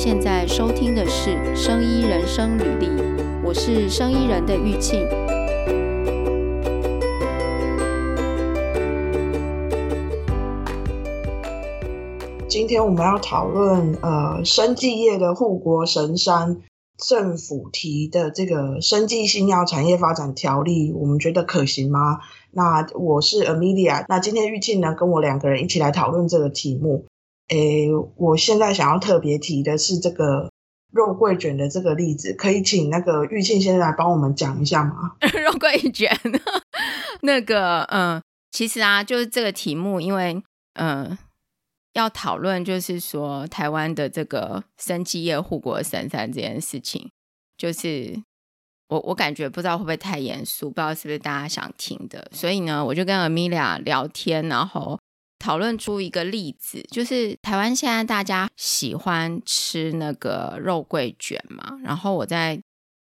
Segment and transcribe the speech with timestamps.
[0.00, 2.86] 现在收听的是《生医人生履历》，
[3.44, 5.04] 我是生医人的玉庆。
[12.48, 16.58] 今天我们要讨论呃，生技业的护国神山，
[16.96, 22.20] 政府提的这个生技新药产业发展条例，我们觉得可行吗？
[22.52, 27.06] 那我是 Amelia，那今天玉庆呢，跟我两个人一起来讨论这个题目。
[27.48, 30.50] 诶，我现在想要特别提的是这个
[30.92, 35.16] 肉桂卷的这个例子，可以请那个玉庆先生来帮我们讲一下吗？
[35.32, 36.14] 肉桂卷，
[37.22, 40.42] 那个嗯，其实啊，就是这个题目，因为
[40.74, 41.16] 嗯，
[41.94, 47.10] 要讨论就是说台湾的这个生技业护国神山这件事情，
[47.56, 48.22] 就是
[48.88, 54.98] 我我感觉不知道会不会太严肃，不知道是不是大家想听的，所以呢，我就跟 Amelia 聊天，然后。
[55.38, 62.60] 讨论出一个例子，就是台湾现在大家喜欢吃那个肉桂卷嘛，然后我在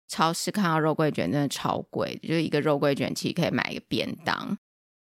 [0.08, 4.58] 超市看到肉桂卷真的超贵，就一个肉桂卷其实可以买一个便当。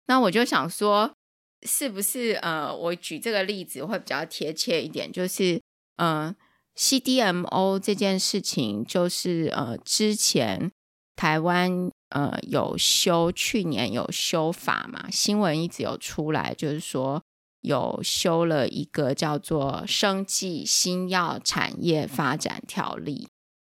[0.06, 1.14] 那我就想说，
[1.62, 5.10] 是不是呃，我举这个例子会比较贴切一点？
[5.12, 5.60] 就是
[5.96, 6.34] 呃
[6.76, 10.72] ，CDMO 这件事情，就是呃，之前
[11.14, 11.90] 台湾。
[12.12, 15.10] 呃，有修，去年有修法嘛？
[15.10, 17.22] 新闻一直有出来，就是说
[17.62, 23.26] 有修了一个叫做《生技新药产业发展条例》。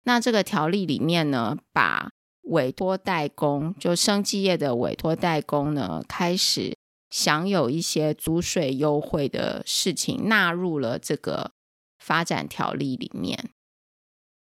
[0.03, 2.11] 那这个条例里面呢，把
[2.42, 6.77] 委托代工，就生技业的委托代工呢，开始
[7.09, 11.52] 享有一些租税优惠的事情，纳入了这个
[11.97, 13.49] 发展条例里面。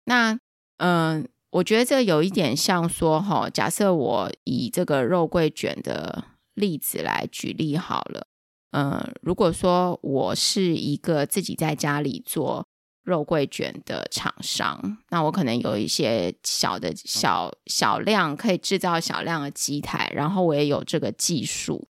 [0.06, 0.40] 那，
[0.78, 8.28] 嗯、我觉得这有一点像说，哈，假设我以这个肉桂卷的例子来举例好了，
[8.72, 12.68] 嗯，如果说我是一个自己在家里做
[13.04, 21.88] 肉桂卷的厂商，那我可能有一些小的小小量可以制造小量的机台，然后我也有这个技术，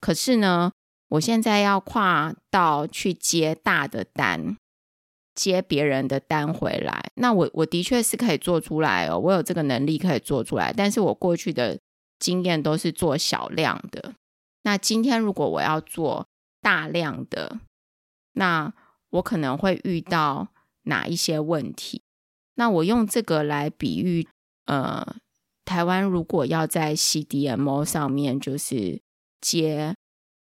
[0.00, 0.70] 可是呢，
[1.08, 4.56] 我现在要跨到去接大的单。
[5.40, 10.70] 接别人的单回来，那我我的确是可以做出来哦，我有这个能力可以做出来。
[10.70, 11.78] 但是我过去的
[12.18, 14.12] 经验都是做小量的。
[14.64, 16.26] 那今天如果我要做
[16.60, 17.58] 大量的，
[18.34, 18.70] 那
[19.12, 20.48] 我可能会遇到
[20.82, 22.02] 哪一些问题？
[22.56, 24.28] 那我用这个来比喻，
[24.66, 25.16] 呃，
[25.64, 29.00] 台湾如果要在 CDMO 上面就是
[29.40, 29.94] 接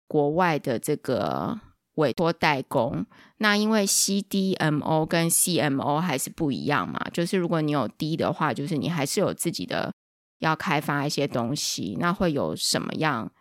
[0.07, 1.59] 国外的这个。
[1.95, 3.05] 委托代工，
[3.41, 9.93] 那因为 CDMO 跟 CMO 还是不一样嘛，就是如果你有 D 的话，就是你还是有自己的
[10.39, 13.31] 要开发一些东西，那会有什么样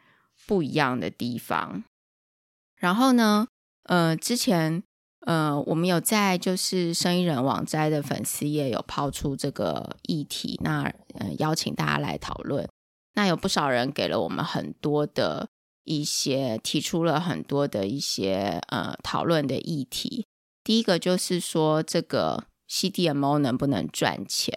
[0.47, 1.83] 不一样的地方？
[2.77, 3.49] 然后呢，
[3.85, 4.83] 呃，之前
[5.27, 10.85] 呃，我们有在就是生意人网摘的粉丝页有抛出这个议题，那
[11.15, 12.69] 呃邀请大家来讨论，
[13.15, 15.49] 那有不少人给了我们很多的。
[15.89, 20.27] 一些提出了很多的一些呃讨论的议题。
[20.63, 24.55] 第一个就是说，这个 CDMO 能不能赚钱？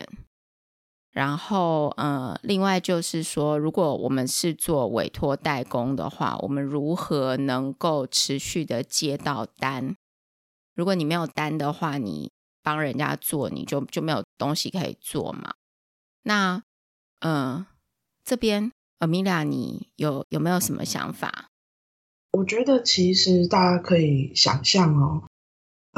[1.09, 9.95] 然后呃，另外就是说，如果我们是做委托代工的话，我们如何能够持续的接到单？
[10.75, 12.29] 如果你没有单的话，你
[12.61, 15.53] 帮人家做，你就就没有东西可以做嘛？
[16.23, 16.63] 那
[17.19, 17.67] 嗯、呃，
[18.25, 18.71] 这边。
[19.01, 21.50] 阿米拉你有有没有什么想法？
[22.34, 25.23] 我觉得其实大家可以想象哦，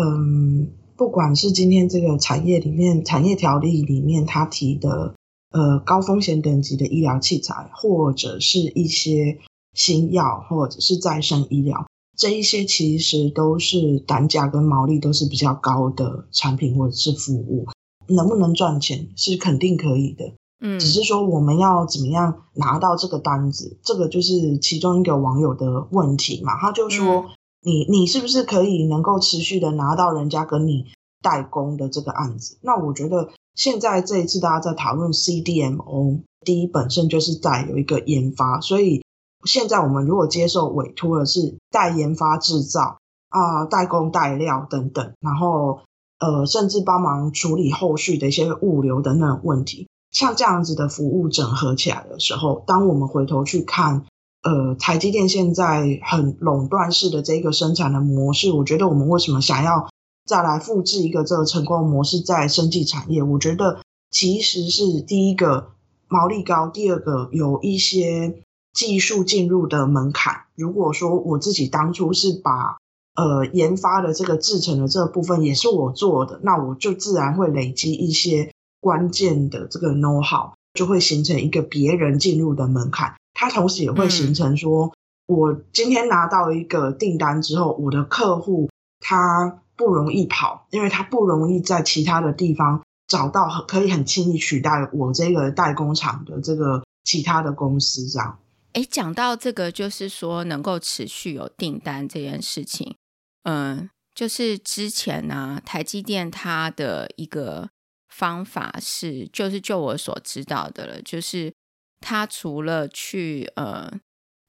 [0.02, 5.16] 嗯，不管是今天这个产业里面产业条例里面他提的
[5.52, 9.38] 呃高风险等级的医疗器材，或者是一些
[9.74, 11.86] 新药，或者是再生医疗，
[12.18, 17.68] 这一些其实都是单价跟毛利都是比较高的产品或者是服务，
[18.08, 20.32] 能不能赚钱是肯定可以的。
[20.66, 26.58] 嗯，只是说我们要怎么样拿到这个单子，这个就是其中一个网友的问题嘛。
[26.58, 27.26] 他就说
[27.62, 30.86] 你，你你是不是可以能够持续的拿到人家跟你
[31.22, 32.58] 代工的这个案子？
[32.62, 39.04] 那我觉得现在这一次大家在讨论 CDMO，第一本身就是在有一个研发，所以
[39.44, 45.82] 现在我们如果接受委托的是代研发制造啊、代工代料等等，然后
[46.20, 49.90] 呃，甚至帮忙处理后续的一些物流等等问题。
[50.14, 54.06] 像这样子的服务整合起来的时候，当我们回头去看，
[54.44, 59.90] 呃，台积电现在很垄断式的这个生产的模式，我觉得我们为什么想要
[60.26, 63.24] 再来复制一个这个成功模式在生技产业？
[63.24, 63.82] 我觉得
[64.12, 65.72] 其实是第一个
[66.08, 70.44] 毛利高，第二个有一些技术进入的门槛。
[70.56, 72.78] 如果说我自己当初是把
[73.16, 78.53] 呃研发的这个制程的这部分也是我做的，那我就自然会累积一些
[78.84, 83.16] 关键的这个 know how，就会形成一个别人进入的门槛。
[83.34, 84.92] 它同时也会形成说，嗯、
[85.28, 88.70] 我今天拿到一个订单之后，我的客户
[89.00, 98.38] 他不容易跑，因为他不容易在其他的地方找到可以很轻易取代我这个代工厂的这个其他的公司这样。
[98.74, 102.96] 哎，讲到这个，就是说能够持续有订单这件事情，
[103.44, 107.70] 嗯，就是之前呢、啊，台积电它的一个
[108.14, 111.52] 方法是，就是就我所知道的了，就是
[112.00, 113.92] 他除了去呃，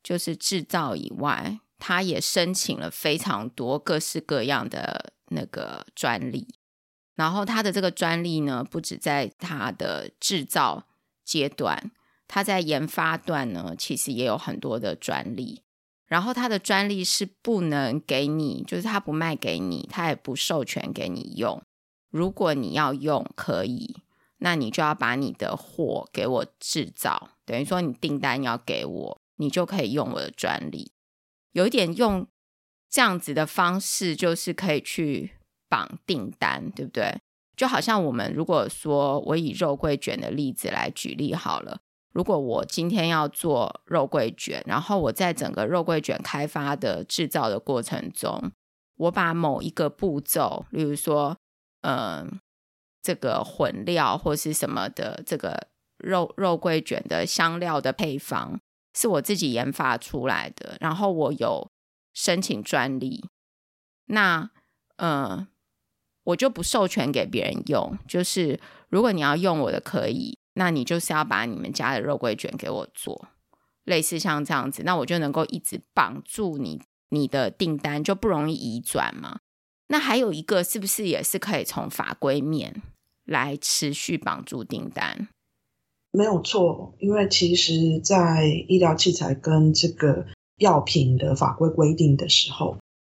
[0.03, 6.47] 就是制造以外，他也申请了非常多各式各样的那个专利，
[7.15, 10.87] 然后他的这个专利呢，不止在他的制造
[11.25, 11.91] 阶段。
[12.27, 15.63] 他在研发段呢，其实也有很多的专利，
[16.07, 21.63] 然后他的专利是不能给你，就是他不卖给你，他也不授权给你用。
[22.15, 23.97] 如果你要用，可以，
[24.39, 30.93] 那你就要把你的货给我制造，等于说你订单要给我，你就可以用我的专利。
[31.51, 32.25] 有一点用
[32.89, 35.33] 这样子的方式，就是可以去
[35.69, 37.21] 绑订单，对不对？
[37.57, 41.81] 就好像我们如果说我以肉桂卷的例子来举例好了。
[42.13, 48.53] 如果我今天要做肉桂卷，然后我在整个肉桂卷开发的制造的过程中，
[48.99, 51.37] 我把某一个步骤，例如说，
[51.85, 52.27] 呃，
[53.03, 58.59] 这个混料或是什么的，这个肉肉桂卷的香料的配方
[58.95, 61.71] 是我自己研发出来的，然后我有
[62.15, 63.29] 申请专利，
[64.07, 64.51] 那，
[64.97, 65.49] 嗯、呃，
[66.25, 68.59] 我就不授权给别人用，就是
[68.89, 70.39] 如果你要用我的，可以。
[70.57, 73.29] 那你就是要把你们家的肉桂卷给我做，
[73.83, 79.41] 类似像这样子，那我就能够一直绑住你，你的订单就不容易移转嘛。
[79.89, 82.83] 那还有一个是不是也是可以从法规面
[83.25, 85.29] 来持续绑住订单？
[86.11, 90.27] 没有错，因为其实，在医疗器材跟这个
[90.59, 92.77] 药品的法规规定的时候。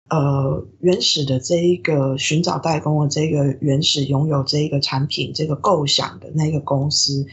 [0.07, 7.25] 呃，原始的这一个寻找代工的这个原始拥有这一个产品这个构想的那个公司，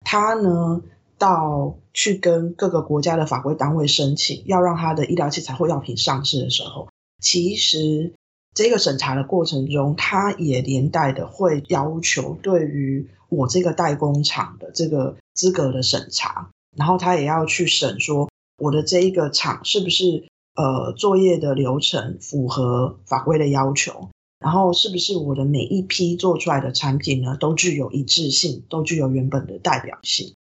[0.00, 0.82] 他呢
[1.16, 6.88] 到去跟各个国家的法规单位申请，要让他的医疗器材或药品上市的时候，
[7.22, 8.12] 其实
[8.58, 18.28] 这个审查的过程中，他也连带的会要求对于我这个代工厂的这个资格的审查，然后他也要去审说
[18.58, 20.26] 我的这一个厂是不是。
[20.56, 24.08] 呃，作业的流程符合法规的要求，
[24.40, 30.34] 然后是不是我的每一批做出来的产品呢，都具有一致性，都具有原本的代表性？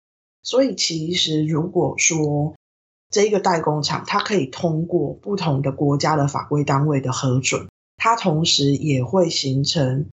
[0.42, 2.56] 所以其实如果说
[3.12, 7.68] 这一个代工厂，它可以通过不同的国家的法规单位的核准，
[8.06, 10.12] 它同时也会形成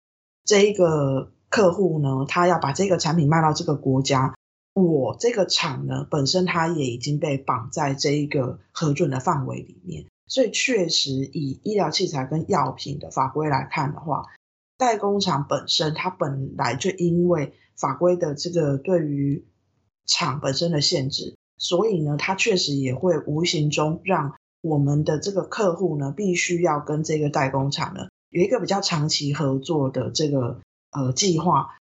[0.43, 4.35] 这一个客户呢，他要把这个产品卖到这个国家。
[4.73, 14.25] 我这个厂呢，本身它也已经被绑在这一个核准的范围里面，所以确实以医疗器材跟药品的法规来看的话，
[14.77, 19.45] 代工厂本身它本来就因为法规的这个对于
[20.05, 30.59] 厂本身的限制，所以呢，它确实也会无形中让我们的这个客户呢，必须要跟这个代工厂呢有一个比较长期合作的这个
[30.92, 31.76] 呃计划。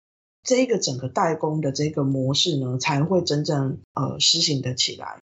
[0.45, 5.21] 这一个整个代工的这个模式呢，才会真正呃实行得起来。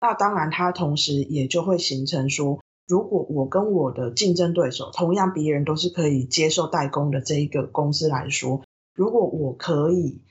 [0.00, 8.62] 那当然，它同时也就会形成说，如果我跟我的竞争对手，同样别人都是可以接受代工的这一个公司来说，
[8.96, 10.22] 如果我可以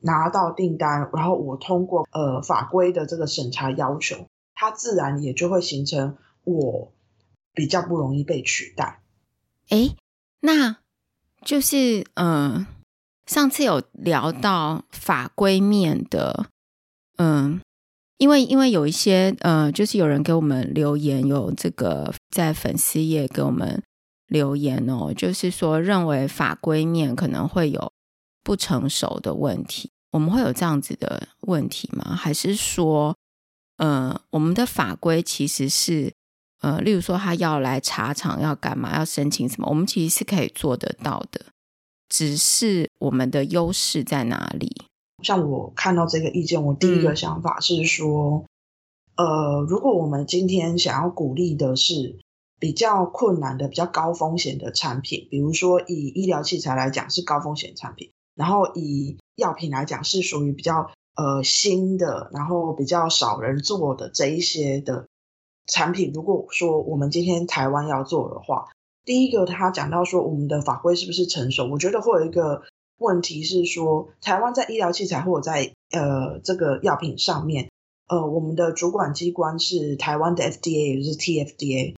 [0.00, 4.26] 拿到订单，然后我通过呃法规的这个审查要求，
[4.62, 6.92] 它自然也就会形成我
[7.52, 9.02] 比较不容易被取代。
[9.70, 9.96] 诶，
[10.40, 10.76] 那
[11.44, 12.64] 就是嗯。
[13.24, 16.46] 上次有聊到法规面的，
[17.18, 17.60] 嗯，
[18.18, 23.80] 因为因为有一些呃，就是有人给我们留言，有这个在粉丝页给我们
[24.26, 27.92] 留言哦，就是说认为法规面可能会有
[28.42, 32.16] 不成熟的问题，我们会有这样子的问题吗？
[32.16, 33.16] 还是说，
[33.76, 36.12] 呃，我们的法规其实是
[36.60, 41.46] 呃，例如说他要来茶厂要干嘛，要申请什么，我们其实是可以做得到的。
[42.08, 44.82] 只是我们的优势在哪里？
[45.22, 48.44] 像我看到这个意见，我第一个想法是说，
[49.16, 52.18] 嗯、呃，如果我们今天想要鼓励的是
[52.60, 65.06] 比较困难的、比较高风险的产品，比如说以医疗器材来讲是高风险产品，然后以药品来讲是属于比较呃新的，然后比较少人做的这一些的
[65.66, 68.68] 产品，如果说我们今天台湾要做的话，
[69.04, 71.68] 第一个他讲到说我们的法规是不是成熟？
[71.68, 72.62] 我觉得会有一个
[72.98, 77.70] 问题是说，台湾在医疗器材或者在呃这个药品上面，
[78.08, 81.94] 呃，我们的主管机关是台湾的 FDA，也就是 TFDA。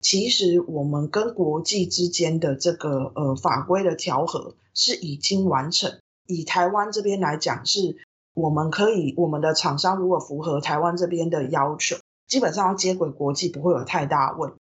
[0.00, 5.98] 其实我们跟国际之间的这个呃法规的调和是已经完成。
[6.26, 7.96] 以台湾这边来讲，是
[8.38, 11.96] 我们可以我们的厂商如果符合台湾这边的要求，
[12.28, 14.56] 基本上要接轨国际不会有太大问题。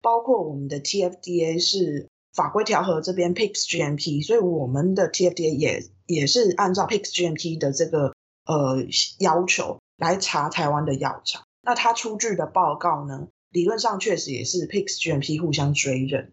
[0.00, 8.12] 包括我们的 TFDA 是法规调和这边 PICS GMP，所以我们的 TFDA 也也是按照 PICS GMP 的这个
[8.44, 8.84] 呃
[9.20, 11.44] 要求来查台湾的药厂。
[11.62, 13.28] 那他出具的报告呢？
[13.50, 16.32] 理论上确实也是 PICS GMP 互相追认，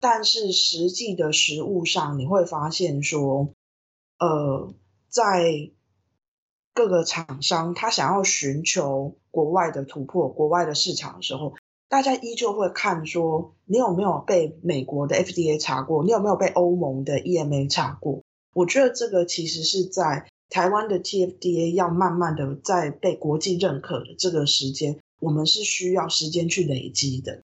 [0.00, 3.54] 但是实际的实务上，你会发现说，
[4.18, 4.74] 呃，
[5.08, 5.70] 在
[6.78, 11.54] 各个厂商他想要寻求国外的突破、国外的市场的时候，
[11.88, 18.22] 大家依旧会看说，你有没有被美国的 FDA 查过，你有没有被欧盟的 EMA 查过？
[18.54, 25.00] 我觉得这个其实是在台湾的 TFDA 要慢慢的在被国际认可的这个时间。
[25.18, 27.42] 我们是需要时间去累积的。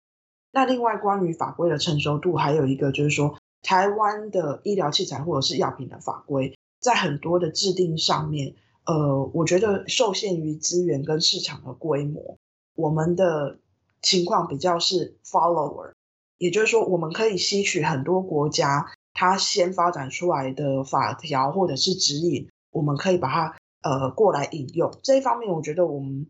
[0.53, 8.55] 那另外，关于法规的成熟度，还有一个就是说，台湾的医疗器材或者是药品的法规，在很多的制定上面，
[8.87, 12.39] 呃，我觉得受限于资源跟市场的规模，
[12.75, 13.59] 我们的
[14.03, 15.93] 情况比较是 follower，
[16.37, 24.93] 也就是说，我们可以吸取很多国家它先发展出来的法条或者是指引，我们可以把它呃过来引用。
[25.03, 26.27] 这一方面，我觉得我们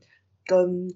[0.47, 0.95] 跟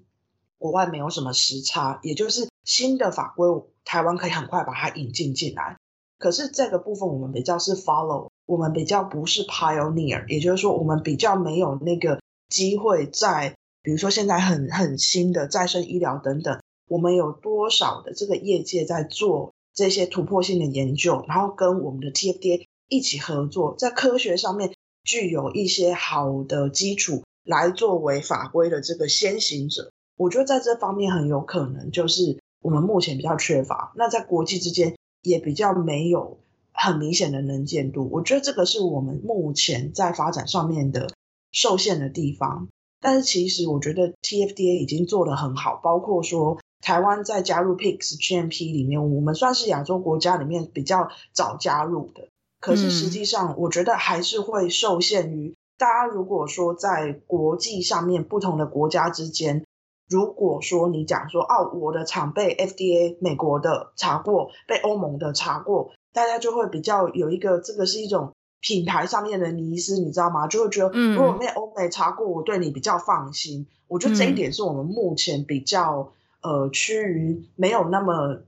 [0.59, 3.47] 国外没有什么时差，也就是新的法规，
[3.85, 5.77] 台湾可以很快把它引进进来。
[6.19, 24.73] 可是这个部分我们比较是 follow，我们比较不是 pioneer，也就是说我们比较没有那个机会在，比如说现在很很新的再生医疗等等，我们有多少的这个业界在做这些突破性的研究，然后跟我们的 TFDA 一起合作，在科学上面
[25.05, 29.93] 具有一些好的基础，来作为法规的这个先行者。
[30.17, 36.39] 我觉得在这方面很有可能就是我们目前比较缺乏，那在国际之间也比较没有
[36.73, 38.09] 很明显的能见度。
[38.13, 41.11] 我觉得这个是我们目前在发展上面的
[41.53, 42.69] 受限的地方。
[43.01, 52.29] 但是其实我觉得 TFDA 已经做得很好，包括说台湾在加入 PICS GMP 里面，我们算是亚洲国家里面比较早加入的。
[52.61, 59.65] 可是实际上，我觉得还是会受限于大家如果说在国际上面不同的国家之间。
[60.09, 70.47] 如果说你讲说哦，我的厂被 FDA 美国的查过，被欧盟的查过，大家就会比较有一个这个是一种品牌上面的迷失，你知道吗？
[70.47, 73.67] 就会觉得，如果被欧美查过，我对你比较放心。
[73.87, 76.13] 我觉得这一点是我们目前比较
[76.43, 78.41] 呃趋于没有那么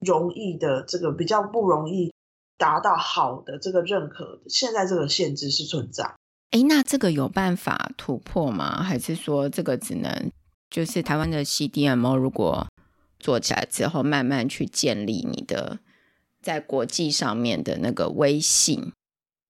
[0.00, 2.12] 容易的这个比较不容易
[2.58, 6.04] 达到好的这个认可，现在这个限制是存在。
[6.50, 8.82] 哎，那这个有办法突破吗？
[8.82, 10.30] 还是说这个只能？
[10.74, 12.66] 就是台湾的 CDMO 如果
[13.20, 15.78] 做起来之后，慢慢去建立你的
[16.42, 18.90] 在国际上面的那个威信，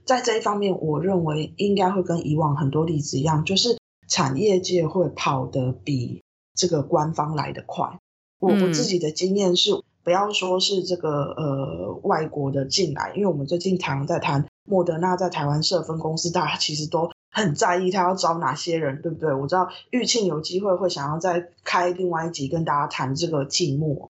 [0.05, 6.23] 在这一方面，我认为应该会跟以往很多例子一样，就是产业界会跑得比
[6.55, 7.99] 这个官方来得快。
[8.39, 9.71] 我我自己的经验是，
[10.05, 17.11] 不要说是这个呃外国的进来，因为我们最近常在谈莫德纳在台湾设分公司，大家其实都。
[17.37, 19.35] 很在意他要招哪些人，对不对？
[19.35, 24.09] 我知道玉庆有机会会想要再开另外一集跟大家谈这个寂寞。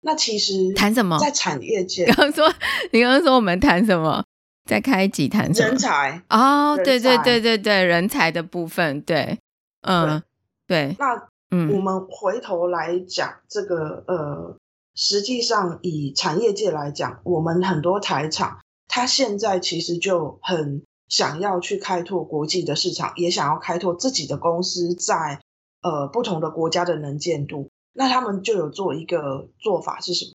[0.00, 1.18] 那其实谈什么？
[1.18, 2.50] 在产业界，刚刚说
[2.90, 4.24] 你刚刚说我们谈什么？
[4.64, 5.52] 再开一集谈？
[5.52, 9.38] 人才哦，对对对对对，人才的部分，对，
[9.82, 10.22] 嗯，
[10.66, 10.86] 对。
[10.88, 14.56] 对那嗯，我们回头来讲这个呃，
[14.94, 20.82] 实际上以产业界来讲，我们很多台厂，它现在其实就很。
[21.06, 25.38] 想要去开拓国际的市场，也想要开拓自己的公司在
[25.82, 30.32] 呃不同的国家的能见度，那他们就有做一个做法是什么？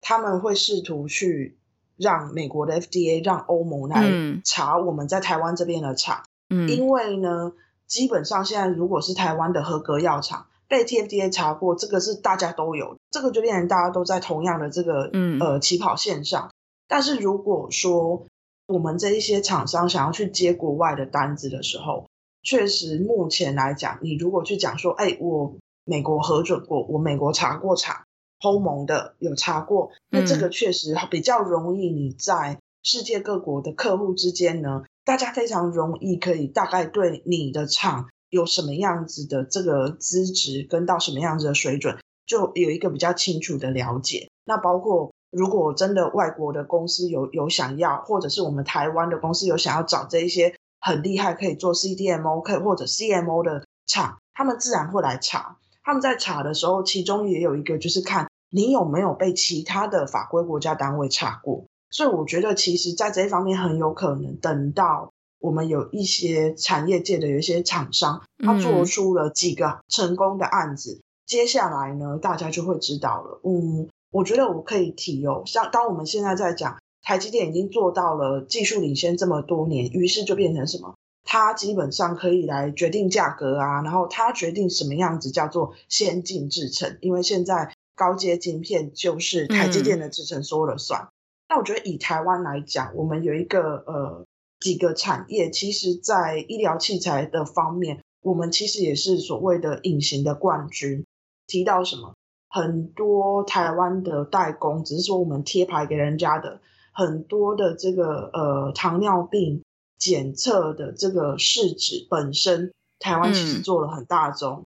[0.00, 1.56] 他们会试图去
[1.96, 7.52] 让美国的 FDA、让欧盟来查我们在台湾这边的厂，嗯，因为呢，
[7.86, 16.50] 基本上现在如果是台湾的合格药厂被 TFDA 查过，这个是大家都有，这个就变成大家都在同样的这个呃起跑线上。
[16.88, 18.26] 但是如果说
[18.66, 22.06] 我们这一些厂商想要去接国外的单子的时候，
[22.42, 28.04] 确实目前来讲，你如果去讲说，哎，我美国核准过，我美国查过厂，
[28.42, 31.90] 欧盟的有查过，那这个确实比较容易。
[31.90, 44.28] 你在世界各国的客户之间呢，大家非常容易可以大概对你的厂有什么样子的这个资质跟到什么样子的水准，就有一个比较清楚的了解。
[44.44, 55.58] 那包括如果真的外国的公司有有想要，或者是我们台湾的公司有想要找这一些很厉害可以做 CDMO 可以或者 CMO 的厂，他们自然会来查。
[55.84, 61.64] 他们在查的时候，其中也有一个就是看你有没有被其他的法规国家单位查过。
[61.90, 71.02] 所以我觉得，其实在这一方面很有可能，等到我们有一些产业界的有一些厂商，他做出了几个成功的案子，嗯、
[71.32, 73.40] 接下来呢，大家就会知道了。
[73.42, 80.92] 嗯，我觉得我可以提哦，像当我们现在在讲台积电已经做到了技术领先这么多年，于是就变成什么？
[81.24, 91.00] 它基本上可以来决定价格啊，然后它决定什么样子叫做先进制程，因为现在高阶晶片就是台积电的制程说了算。
[91.00, 91.08] 嗯、
[91.48, 94.26] 那我觉得以台湾来讲，我们有一个呃
[94.60, 101.06] 几个产业，其实在医疗器材的方面，我们其实也是所谓的隐形的冠军。
[101.52, 102.14] 提到什么？
[102.48, 106.60] 很多台湾的代工，只是说我们贴牌给人家的，
[106.92, 109.62] 很多的这个呃糖尿病。
[109.98, 114.64] 检测的这个试纸本身，台湾其实做了很大宗，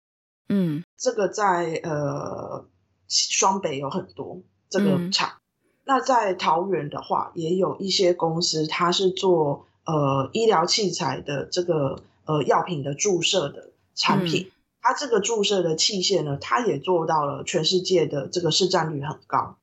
[0.48, 2.66] 嗯，这个在呃
[3.06, 14.50] 双北有很多这个厂，嗯、那在桃园的话，也有一些公司，它是做呃医疗器材的这个呃药品的注射的产品，嗯、
[14.82, 19.56] 它这个注射的器械呢，它也做到了全世界的这个市占率很高。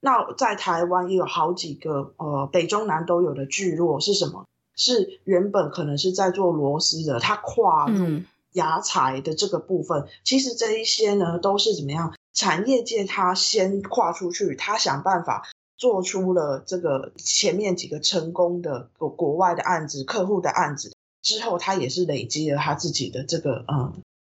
[0.00, 4.46] 那在台湾也有好几个呃北中南都有的聚落是什么？
[4.74, 12.14] 是原本可能是在做螺丝的，它跨入牙材的这个部分，嗯、其实这一些呢都是怎么样？
[12.32, 23.92] 产业界它先跨出去，它想办法做出了这个前面几个成功的国国外的案子、客户的案子之后，它也是累积了它自己的这个嗯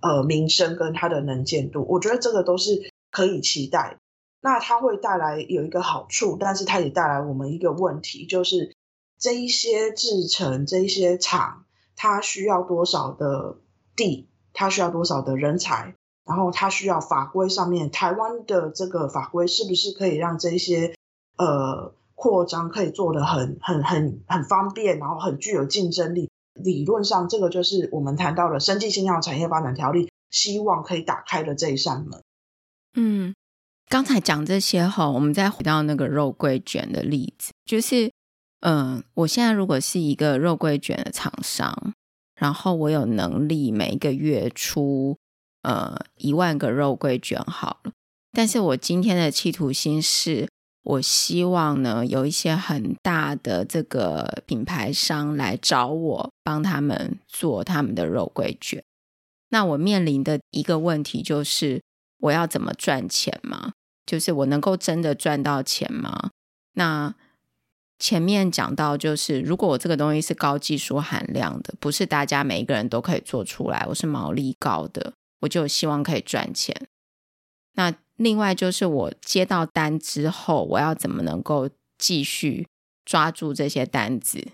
[0.05, 1.85] 呃名声跟它的能见度。
[1.89, 3.99] 我觉得这个都是可以期待。
[4.41, 8.73] 那它会带来有一个好处，但是它也带来我们一个问题，就是。
[9.17, 11.65] 这一些制成，这一些厂，
[11.97, 13.57] 它需要多少的
[13.97, 14.29] 地？
[14.53, 15.95] 它需要多少的人才？
[16.27, 20.95] 然后它需要法规上面，台湾的这个法规是不是可以让这一些
[21.39, 26.29] 呃扩张可以做得很很很很方便，然后很具有竞争力？
[26.55, 32.23] 理论上，这个就是我们谈到的《生技新药产业发展条例》，希望可以打开的这一扇门。
[32.95, 33.35] 嗯，
[33.89, 38.13] 刚才讲这些后，我们再回到那个肉桂卷的例子，就是。
[38.67, 41.93] 嗯，我现在如果是一个肉桂卷的厂商，
[42.35, 45.19] 然后我有能力每一个月出
[45.61, 47.93] 呃一万个肉桂卷好了，
[48.33, 50.49] 但是我今天的企图心是，
[50.85, 58.85] 我希望呢有一些很大的这个品牌商来找我帮他们做他们的肉桂卷，
[59.49, 61.83] 那我面临的一个问题就是
[62.21, 63.73] 我要怎么赚钱吗？
[64.05, 66.31] 就是我能够真的赚到钱吗？
[66.75, 67.15] 那
[67.99, 76.77] 前面讲到，就是如果我这个东西是高技术含量的，不是大家每一个人都可以做出来，我是毛利高的，我就希望可以赚钱。
[77.73, 82.67] 那另外就是我接到单之后，我要怎么能够继续
[83.05, 84.47] 抓住这些单子？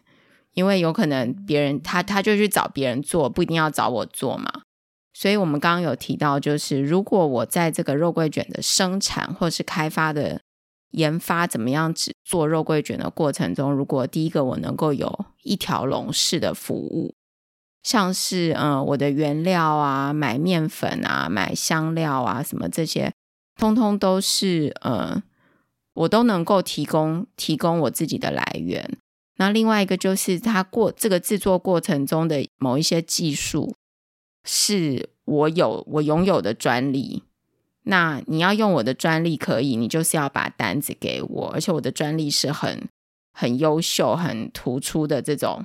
[0.54, 4.62] 因为有可能别人他他就去找别人做，不一定要找我做嘛。
[5.12, 10.40] 所以我们刚刚有提到，就是如果我在这个肉桂卷的生产或是开发的。
[10.92, 17.14] 研发怎么样制做肉桂卷的过程中，如果第一个我能够有一条龙式的服务，
[17.84, 23.12] 像是嗯我的原料啊、买面粉啊、买香料啊什么这些，
[23.60, 25.22] 通通都是呃
[25.94, 28.96] 我都能够提供提供我自己的来源。
[29.36, 33.74] 那另外一个就是它过这个制作过程中的某一些技术，
[34.44, 37.22] 是我有我拥有的专利。
[37.84, 42.88] 那你要用我的专利可以，你就是要把单子给我，而且我的专利是很
[43.32, 45.64] 很优秀、很突出的这种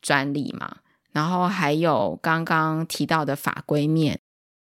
[0.00, 0.76] 专利嘛。
[1.10, 4.20] 然后还有刚刚提到的法规面，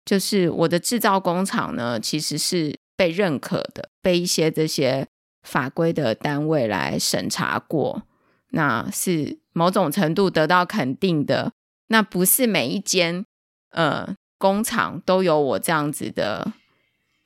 [0.04, 5.06] 就是我的制造工厂呢，其实是被认可的，被一些这些
[5.42, 8.02] 法规的单位来审查过，
[8.50, 11.52] 那是某种程度得到肯定的。
[11.88, 13.24] 那不是每一间
[13.70, 16.52] 呃工厂都有我这样子的。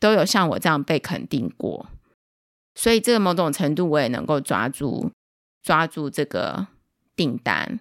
[0.01, 1.89] 都有像我这样被肯定过，
[2.77, 5.11] 所以这个某种程度我也能够抓住
[5.61, 6.69] 抓住这个
[7.17, 7.81] 订单，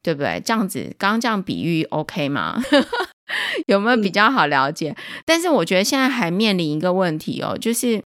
[0.00, 0.40] 对不对？
[0.44, 2.62] 这样子刚刚这样比喻 OK 吗？
[3.66, 4.90] 有没有比较好了解？
[4.90, 7.98] 嗯、但是我觉得现在还面临一个问题哦，就是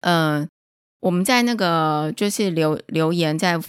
[0.00, 0.48] 嗯、呃，
[1.00, 3.60] 我们在那个就是留留言在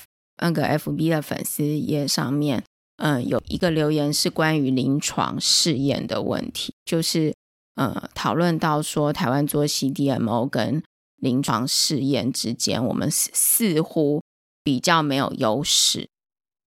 [0.41, 2.63] 那个 FB 的粉丝页上面，
[2.97, 7.33] 嗯、呃，有一个留言是关于临床试验的问题，就是。
[7.75, 10.83] 呃讨论到说，台湾做 CDMO 跟
[11.15, 14.21] 临床试验之间，我们似乎
[14.61, 16.09] 比较没有优势。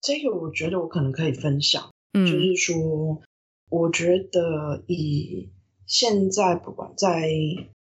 [0.02, 3.22] 这个我觉得我可能可以分享，嗯，就是说，
[3.70, 5.50] 我觉得以
[5.86, 7.30] 现在不管在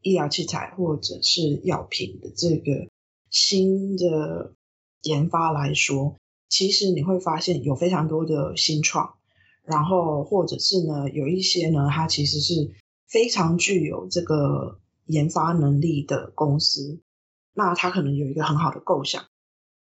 [0.02, 2.90] 医疗器材或者是药品的这个
[3.30, 4.54] 新的
[5.04, 6.18] 研发来说，
[6.50, 9.16] 其实你会发现有非常多的新创，
[9.64, 12.72] 然后或者是呢，有一些呢，它其实是
[13.08, 17.00] 非常具有这个研发能力的公司，
[17.54, 19.24] 那它可能有一个很好的构想，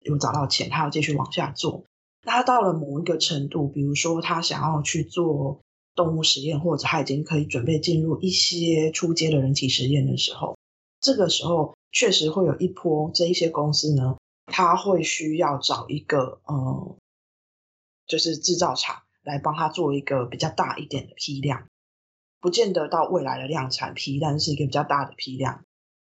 [0.01, 1.85] 有找到钱，它要继续往下做。
[2.23, 5.61] 那他到了某一个程度，比如说他想要去做
[5.99, 10.57] 动物实验，或者他已经可以准备进入一些初阶的人体实验的时候，
[11.01, 16.95] 这个时候确实会有一波这一些公司呢，他会需要找一个呃，
[18.07, 21.67] 就是制造厂来帮他做一个比较大一点的批量，
[22.39, 25.65] 不见得到未来的量产批，但是一个比较大的批量。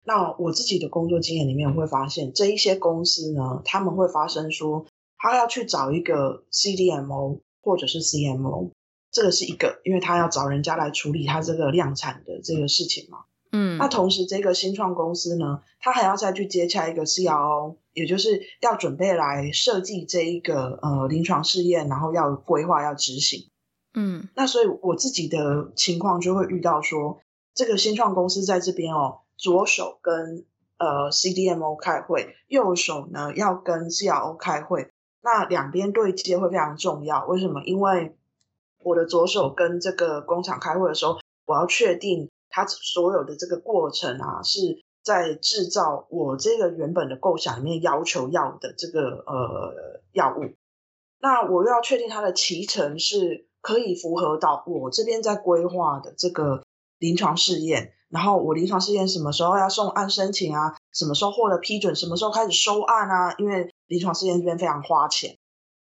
[0.03, 4.85] 那我自己的工作经验里面我会发现，这一些公司呢，他们会发生说。
[5.21, 8.71] 他要去找一个 CDMO 或者是 CMO，
[9.11, 13.19] 这个是一个，因为他要找人家来处理他这个量产的这个事情嘛。
[13.51, 23.49] 嗯，那同时这个新创公司呢，他还要再去接洽一个 CRO，也就是要准备来设计这一个呃临床试验，然后要规划要执行。
[23.95, 27.21] 嗯，那所以我自己的情况就会遇到说，
[27.55, 30.45] 这个新创公司在这边哦，左手跟
[30.77, 34.91] 呃 CDMO 开会，右手呢要跟 CRO 开会。
[35.21, 37.63] 那两边对接会非常重要，为什么？
[37.65, 38.15] 因为
[38.83, 50.53] 我的左手跟这个工厂开会的时候，我要确定它所有的这个过程啊，是在制造我这个原本的构想里面要求要的这个呃药物。
[51.21, 56.63] 那我又要确定它的期程是可以符合到我这边在规划的这个
[56.97, 57.93] 临床试验。
[58.09, 60.75] 然后我临床试验什么时候要送案申请啊？
[60.93, 61.95] 什么时候获得批准？
[61.95, 63.35] 什么时候开始收案啊？
[63.37, 65.37] 因为临床试验这边非常花钱，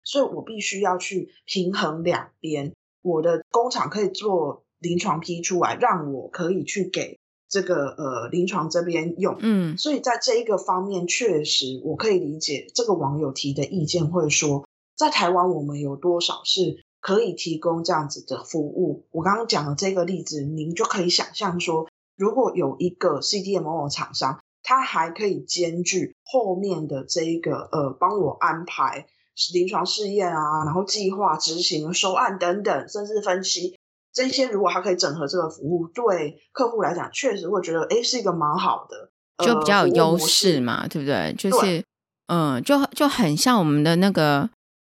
[0.04, 2.74] 所以我必须要去平衡两边。
[3.04, 9.38] 我的工厂可以做临床批出来，让我可以去给这个呃临床这边用。
[9.40, 19.06] 嗯，所以在这一个方面，确实我可以理解这个网友提的意见，会说在台湾我们有多少是可以提供这样子的服务。
[19.12, 21.88] 我刚刚讲的这个例子，您就可以想象说。
[22.16, 29.08] 如果有一个 CDMO 厂商，他还可以兼具后面的这一个呃，帮我安排
[29.54, 33.80] 临床试验啊，然后计划执行、收案等等，甚至分析
[34.14, 39.12] 这些，如果他可以整合这个服务，对客户来讲，确实会觉得哎，是一个蛮好的，
[39.46, 41.34] 就比较有优势嘛，对不对？
[41.38, 41.84] 就是
[42.28, 44.50] 嗯，就就很像我们的那个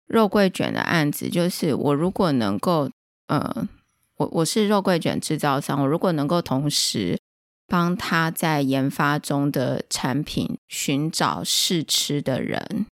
[0.07, 2.91] 肉桂卷的案子，就是我如果能够
[3.29, 3.69] 呃。
[4.17, 7.19] 我我是肉桂卷制造商，我如果能够同时
[7.67, 12.87] 帮他在研发中的产品寻找试吃的人，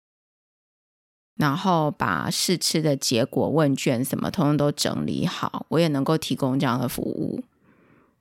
[1.37, 7.43] 然后把试吃的结果、问卷什么通通都整理好，我也能够提供这样的服务，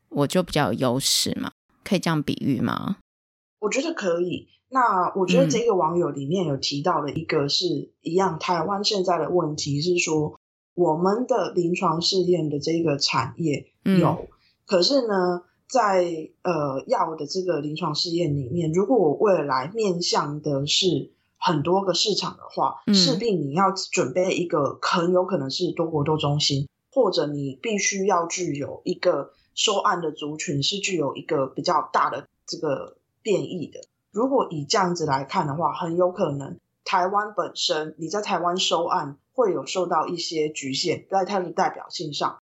[0.10, 1.52] 我就比较有优势嘛？
[1.84, 2.98] 可以这样比喻吗？
[3.60, 4.48] 我觉得可以。
[4.70, 10.38] 那我觉得这个网友里面有提到的一个是一样，台湾现在的问题是说。
[10.74, 14.28] 我们的临床试验的这个产业有，嗯、
[14.66, 33.82] 可是呢，在呃药的这个临床试验里面，如果我未来面向的是很多个市场的话，嗯、势必你要准备一个很有可能是多国多中心，或者你必须要具有一个收案的族群是具有一个比较大的这个变异的。
[34.12, 39.18] 如果以这样子来看的话，很有可能台湾本身你在台湾收案。
[39.34, 42.40] 会有受到一些局限，在它的代表性上。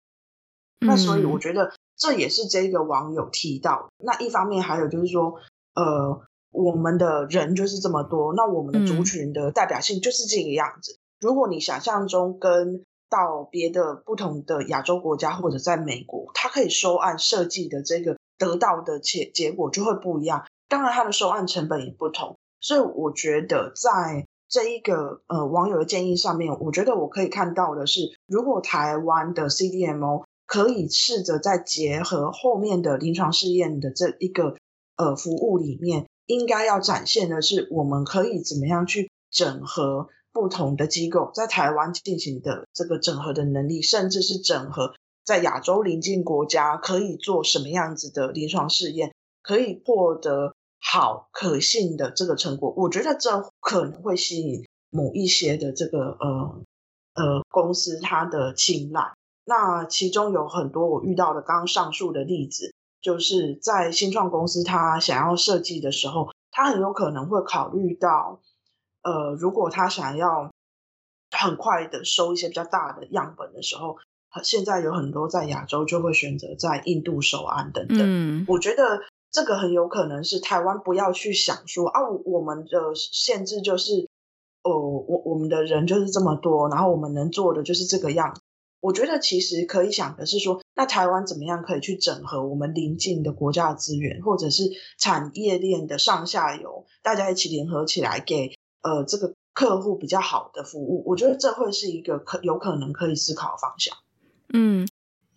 [0.80, 3.92] 那所以我觉得这也是这个网友提到。
[4.00, 5.36] 嗯、那一方面还有就是说，
[5.76, 10.94] 呃，我们的人就是这么多，那我们的族群的代表性就是这个样子。
[10.94, 20.46] 嗯、如果你想象中跟到别的不同的亚洲国家或者在美国，它可以收案设计的这个得到的结结果就会不一样。
[20.68, 22.38] 当然，它的收案成本也不同。
[22.60, 24.26] 所以我觉得在。
[24.50, 34.56] 这一个呃网友的建议上面，我觉得我可以看到的是，如果台湾的 CDMO 可以试着再结合后面的临床试验的这一个
[34.96, 44.94] 呃服务里面，应该要展现的是，我们可以怎么样去整合不同的机构在台湾进行的这个整合的能力，甚至是整合
[45.26, 50.54] 在亚洲邻近国家可以做什么样子的临床试验，可以获得。
[50.80, 56.62] 好可信的这个成果，我觉得这可能会吸引某一些的这个呃
[57.16, 59.12] 呃公司它的青睐。
[59.44, 62.76] 那其中有很多我遇到的刚刚上述的例子，
[63.08, 68.42] 就是在新创公司他想要设计的时候，他很有可能会考虑到，
[69.02, 70.52] 呃，如果他想要
[71.32, 73.96] 很快的收一些比较大的样本的时候，
[74.44, 78.00] 现在有很多在亚洲就会选择在印度收案等等。
[78.02, 79.00] 嗯，我觉得
[79.32, 84.10] 这个很有可能是台湾不要去想说啊，我们的限制就是，
[84.64, 88.42] 哦，我我们的人就是这么多，然后我们能做的就是这个样子。
[88.80, 94.64] 我觉得其实可以想的是说，那台湾怎么样可以去整合我们邻近的国家的资源，或者是
[95.00, 101.04] 产业链的上下游，大家一起联合起来给呃这个客户比较好的服务。
[101.08, 103.98] 我觉得这会是一个可有可能可以思考的方向。
[104.54, 104.88] 嗯，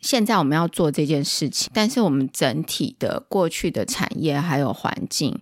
[0.01, 5.41] 现在我们要做这件事情，但是我们整体的过去的产业还有环境，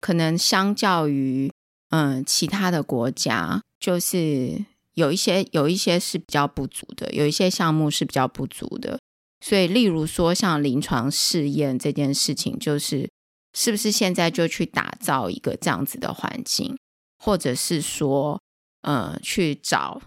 [0.00, 1.52] 可能相较于
[1.90, 4.64] 嗯其他的国家，就是。
[4.98, 8.98] 有一些有一些是比较不足的，有一些项目是比较不足的，
[9.40, 13.08] 所以例如说像临床试验这件事情，就是
[13.54, 16.76] 是不是现在就去打造一个这样子的环境，
[17.16, 18.42] 或者是说，
[18.82, 20.02] 呃，去找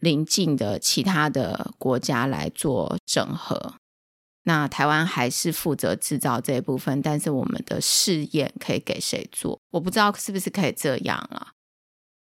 [0.00, 3.74] 邻近的其他的国家来做整合。
[4.42, 9.60] 那台湾还是负责制造这一部分，但是我们的试验可以给谁做？
[9.70, 11.52] 我不知道是不是可以这样啊？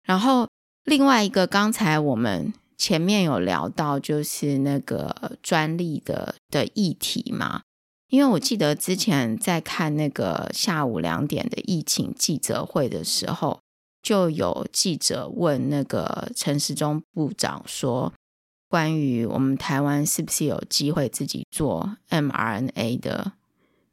[0.03, 0.45] 然后。
[0.89, 7.61] 另外一个，刚才我们前面有聊到，就是那个专利的的议题嘛。
[8.07, 13.61] 因为我记得之前在看那个下午两点的疫情记者会的时候，
[14.01, 18.11] 就有记者问那个陈时中部长说，
[18.67, 23.33] 关于我们台湾是不是有机会自己做 mRNA 的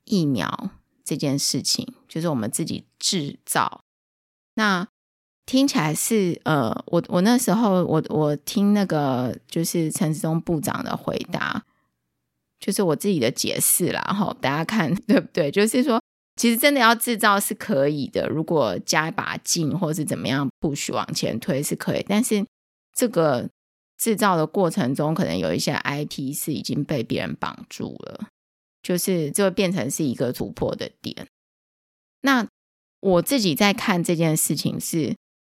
[0.04, 0.70] 疫苗
[1.04, 3.82] 这件事情，就是我们自己制造。
[4.54, 4.88] 那
[5.46, 11.64] 听起来是呃，我我那时候我我听那个就是陈时中部长的回答，
[12.58, 15.48] 就是我自己的解释啦，哈，大家看对不对？
[15.48, 16.02] 就是说，
[16.34, 22.44] 其实真的要制造是可以的，如果加一把劲或是怎么样不许往前推是可以，但是
[22.92, 23.48] 这个
[23.96, 28.30] 制造的过程中，可能有一些 IP 是已经被别人绑住了，
[28.82, 31.28] 就是这会变成是一个突破的点。
[32.22, 32.48] 那
[32.98, 35.14] 我自己在看这件事情是。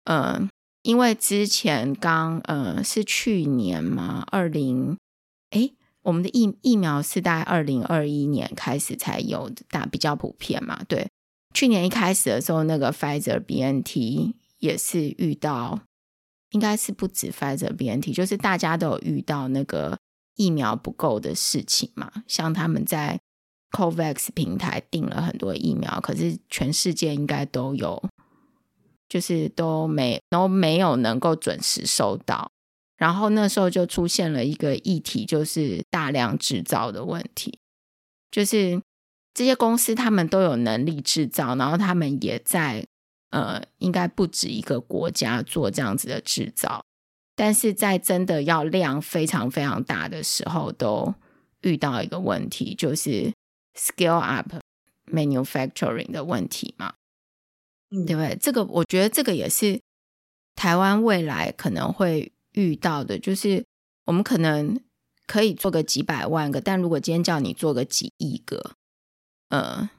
[0.10, 0.50] 呃，
[0.82, 4.98] 因为之前刚呃是去年嘛，二零
[5.52, 10.82] 诶，我们的疫疫苗是在二零二一年开始才有的，大比较普遍嘛。
[10.88, 11.08] 对，
[11.54, 15.80] 去年一开始的时候，那个 Pfizer BNT 也是遇到，
[16.50, 19.96] 应该是不止 Pfizer BNT，就是大家都有遇到那个
[20.38, 22.12] 疫苗不够的事情嘛。
[22.28, 23.20] 像他们在
[23.78, 28.02] COVAX 平台订了很多疫苗，可是全世界应该都有。
[29.10, 32.52] 就是都没都没有能够准时收到，
[32.96, 37.58] 然后那时候就出现了一个议题，就是大量制造的问题。
[38.30, 38.80] 就是
[39.34, 42.86] 这些公司他们都有能力制造，然后他们也在
[43.32, 46.84] 呃，应该不止一个国家做这样子的制造，
[47.36, 51.14] 但是在真的要量非常非常大的时候，都
[51.62, 53.34] 遇到一个问题，就是
[53.76, 54.54] scale up
[55.12, 56.94] manufacturing 的问题嘛。
[57.92, 58.38] 嗯，对不对？
[58.40, 59.82] 这个我觉得这个也是
[60.56, 63.66] 台湾未来可能会遇到的，就是
[64.06, 64.80] 我们可能
[65.26, 68.74] 可以做个几百万个，但如果今天叫你做个几亿个，
[69.50, 69.90] 呃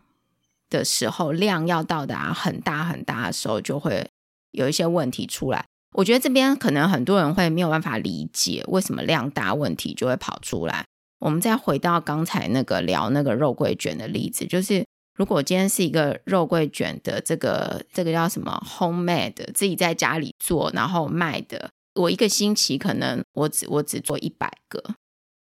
[0.69, 4.09] 的时候，量要到达很大很大的时候，就会
[4.53, 5.67] 有一些问题出来。
[5.95, 10.85] 我觉得这边可能很多人会没有办法理解，为什么量大问题就会跑出来。
[11.19, 14.87] 我们再回到刚才那个聊那个肉桂卷的例子，就是。
[15.15, 24.83] 如果今天是一个肉桂卷的这个这个叫什么 homemade 自己在家里做然后卖的，我一个星期可能我只我只做一百个，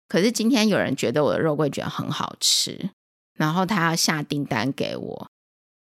[0.09, 2.91] 可是今天有人觉得我的肉桂卷很好吃，
[3.35, 5.29] 然后他要下订单给我，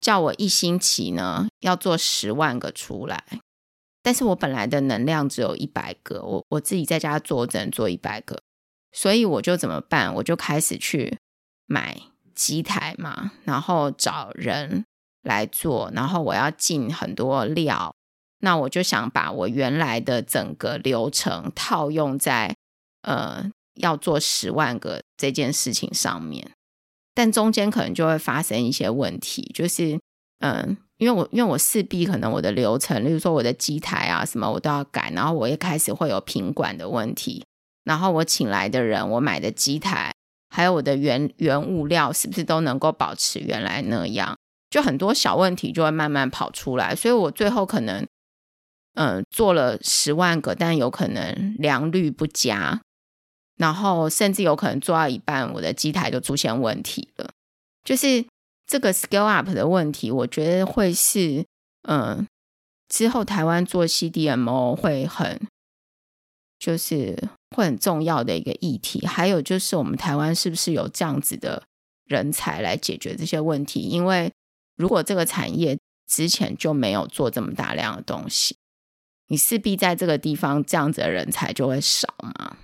[0.00, 3.22] 叫我一星期呢要做十万个出来，
[4.02, 8.40] 但是我本来的能量只有一百个，我我自己在家做我只能做一百个，
[8.90, 10.12] 所以我就怎么办？
[10.14, 11.18] 我就开始去
[11.66, 12.00] 买。
[12.36, 14.84] 机台嘛，然后找人
[15.22, 17.92] 来做，然后我要进很多料，
[18.40, 22.54] 那我就想把我原来的整个流程套用在
[23.02, 26.52] 呃要做十万个这件事情上面，
[27.14, 29.98] 但中间可能就会发生一些问题，就是
[30.40, 37.44] 嗯、因为我因为我势必可能我的流程，例如说我的机台啊什么我都要改，然后我一开始会有品管的问题，
[37.84, 40.12] 然后我请来的人，我买的机台。
[40.48, 44.36] 还有我的原原物料是不是都能够保持原来那样？
[44.68, 48.06] 就很多小问题就会慢慢跑出来，所以我最后可能，
[48.94, 52.80] 嗯、做了十万个，但有可能良率不佳，
[53.56, 57.30] 然后甚至有可能做到一半，我的机台就出现问题了。
[57.84, 58.26] 就是
[58.66, 61.46] 这个 scale up 的问题，我觉得会是，
[61.88, 62.26] 嗯、
[62.88, 65.40] 之后台湾做 CDMO 会很，
[66.58, 67.16] 就是
[67.56, 69.06] 会很重要的一个议题。
[69.06, 71.62] 还有就是，我们台湾是不是有这样子的
[72.04, 73.80] 人才来解决这些问题？
[73.80, 74.30] 因为
[74.76, 78.56] 如果这个产业之前就没有做这么大量的东西，
[79.28, 82.58] 你势必在这个地方这样子的人才就会少嘛。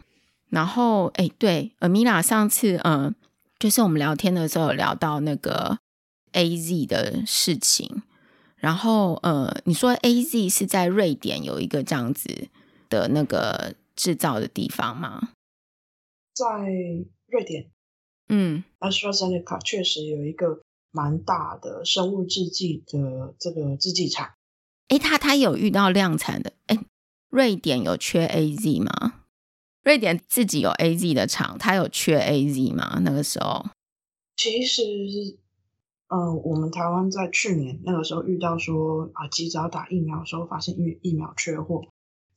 [0.50, 3.14] 然后，哎，对，Amila 上次，嗯，
[3.58, 5.78] 就是我们聊天的时候有聊到那个
[6.34, 8.02] AZ 的事情。
[8.56, 12.48] 然后，呃，你说 AZ 是在瑞典有一个这样子
[12.88, 15.30] 的那个制造的地方吗？
[16.34, 16.46] 在
[17.26, 17.70] 瑞典，
[18.28, 24.34] 嗯，AstraZeneca 确实有一个蛮大的生物制剂的这个制剂厂。
[24.88, 26.52] 哎，他他有遇到量产的？
[26.66, 26.78] 哎，
[27.28, 29.24] 瑞典有缺 AZ 吗？
[29.82, 33.00] 瑞典自己有 AZ 的厂，他有缺 AZ 吗？
[33.02, 33.66] 那个时候，
[34.36, 34.82] 其实，
[36.08, 41.86] 嗯、呃，我们台湾在去年那个时候遇到说啊，及早打疫苗的时候，发现疫疫苗缺货。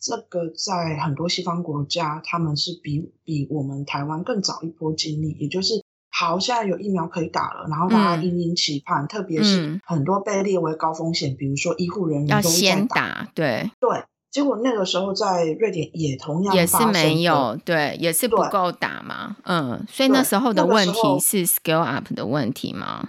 [0.05, 13.71] 这个在很多西方国家，他们是比比我们台湾更早一波经历，也就是好，现在有疫苗可以打了，然后大家殷殷期盼，嗯、特别是很多被列为高风险，嗯、比如说医护人员都要先打，对。
[13.79, 14.03] 对。
[14.31, 23.07] 结果那个时候在瑞典也同样也是没有，对，也是不够打嘛，嗯，所以那时候的问题是 scale up 的问题吗？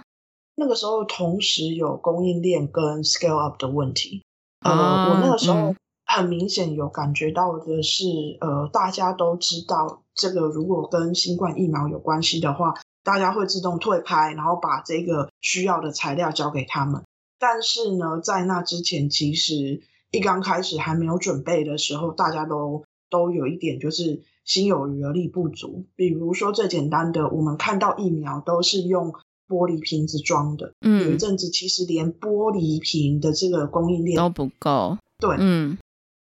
[0.55, 4.23] 那个时候同时有供应链跟 scale up 的问题，
[4.63, 5.75] 哦、呃，我那个时候
[6.07, 8.05] 很明显有感觉到的是，
[8.41, 17.03] 嗯、呃，大家都知道这个如果跟新冠疫苗有关系的话，大家会自动退开，然后把这个需要的材料交给他们，
[17.37, 19.83] 但是呢，在那之前其实。
[20.09, 25.83] 一刚开始还没有准备的时候，大家都都有一点就是心有余而力不足。
[25.97, 29.11] 比如说最简单的，我们看到疫苗都是用
[29.49, 34.97] 玻璃瓶子装的，嗯，有一阵子其实连玻璃瓶的这个供应链都不够。
[35.19, 35.77] 对，嗯，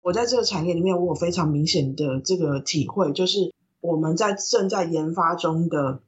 [0.02, 6.00] 我在这个产业里面，我有非常明显的这个体会，就是我们在正在研发中的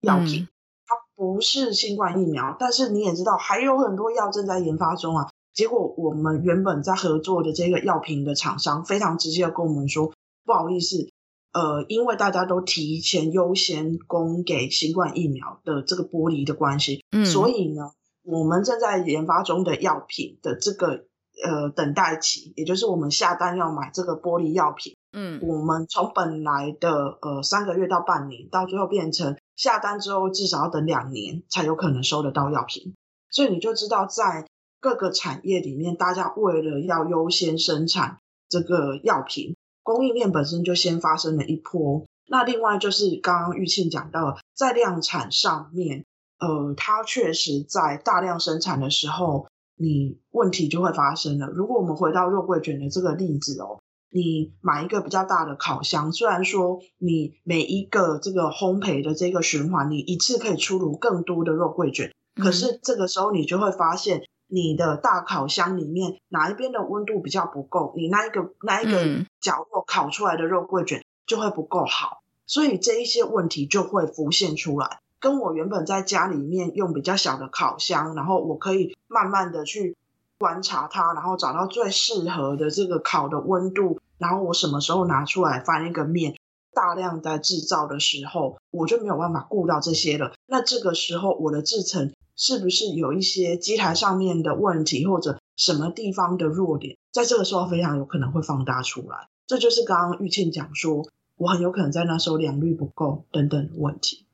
[0.00, 0.48] 药品，嗯，
[0.86, 5.28] 它不是新冠疫苗，但是你也知道，还有很多药正在研发中啊。
[5.54, 10.12] 结果我们原本在合作的这个药品的厂商非常直接的跟我们说，
[10.44, 11.08] 不好意思，
[11.52, 17.90] 呃，因为大家都提前优先供给新冠疫苗的这个玻璃的关系，嗯，所以呢，
[18.22, 21.06] 我们正在研发中的药品的这个
[21.44, 32.94] 呃等待期，也就是我们下单要买这个玻璃药品，嗯，我们从本来的呃三个月到半年，到最后变成下单之后至少要等两年才有可能收得到药品，
[33.30, 34.46] 所以你就知道在。
[34.80, 42.06] 各个产业里面，大家为了要优先生产这个药品，供应链本身就先发生了一波。
[42.28, 46.04] 那另外就是刚刚玉庆讲到，在量产上面，
[46.38, 49.48] 呃，它确实在大量生产的时候，
[49.78, 51.46] 你问题就会发生了。
[51.46, 64.24] 如果我们回到肉桂卷的这个例子哦，你买一个比较大的烤箱，虽然说你每一个这个烘焙的这个循环，你一次可以出炉更多的肉桂卷，嗯、可是这个时候你就会发现。
[64.50, 75.00] 你的大烤箱里面哪一边的温度比较不够，你那一个那一个角落烤出来的肉桂卷就会不够好，所以这一些问题就会浮现出来。
[75.20, 79.96] 跟我原本在家里面用比较小的烤箱，然后我可以慢慢的去
[80.38, 86.36] 观察它，然后找到最适合的这个烤的温度，然后我什么时候拿出来翻一个面，
[86.72, 90.32] 大量在制造的时候，我就没有办法顾到这些了。
[90.46, 92.12] 那这个时候我的制程。
[92.40, 99.26] 是不是有一些机台上面的问题，或者什么地方的弱点，在这个时候非常有可能会放大出来？
[99.48, 104.24] 这就是刚刚玉庆讲说，我很有可能在那时候良率不够等等的问题。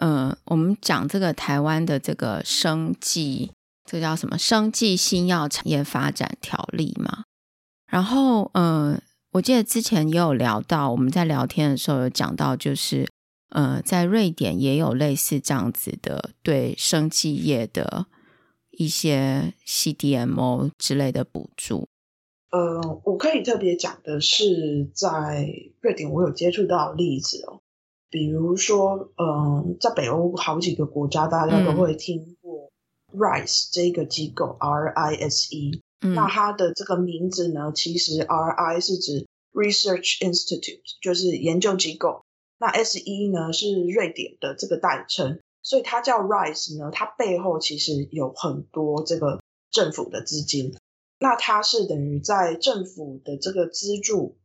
[0.00, 3.52] 嗯、我们讲这个台湾的这个生技，
[3.84, 4.36] 这叫什么？
[4.36, 7.24] 生技新药产业发展条例嘛。
[7.86, 9.00] 然后，嗯、
[9.32, 13.06] 我记得之前也有聊到，我们在聊天的时候有讲到，就是。
[13.52, 18.06] 呃，在瑞典也有类似这样子的对生技业的
[18.70, 21.88] 一些 CDMO 之类的补助。
[22.52, 25.48] 呃，我可以特别讲的是，在
[25.80, 27.58] 瑞典我有接触到例子哦，
[28.10, 32.70] 比如说，嗯，在北欧好几个国家，大家都会听过
[33.14, 42.24] RISE 这个机构、嗯、R I S E，、嗯、那它的这个名字呢，其实 R I 是指 Research Institute，就是研究机构。
[42.58, 49.40] 那 S E 呢是瑞典的这个代称，所以它叫 RISE 呢，它背后其实有很多这个
[49.70, 50.76] 政府的资金。
[51.18, 54.36] 那它是等于在政府的这个资助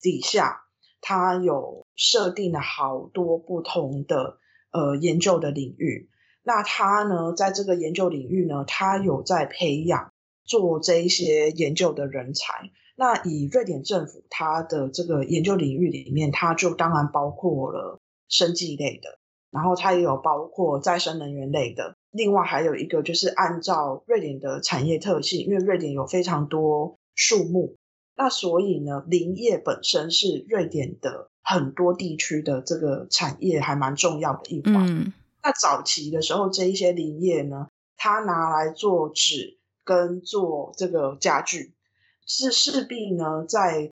[0.00, 0.67] 底下，
[1.00, 4.38] 它有设定了好多不同的
[4.72, 6.08] 呃研究的领域。
[6.42, 10.12] 那它呢，在这个研究领域呢，它有在培养
[10.44, 12.70] 做这一些研究的人才。
[12.96, 19.18] 那以瑞典政府它的这个研究领域里面，它就当然包括了生技类的，
[19.50, 21.96] 然后它也有包括再生能源类的。
[22.10, 27.76] 另外还有一个就是按照瑞典的产业特性，因为瑞典有非常多树木，
[28.20, 34.74] 那所以呢，林业本身是瑞典的很多地区的这个产业还蛮重要的一环。
[34.74, 41.74] 嗯，那早期的时候，这一些林业呢，它拿来做纸跟做这个家具，
[42.26, 43.92] 是势必呢在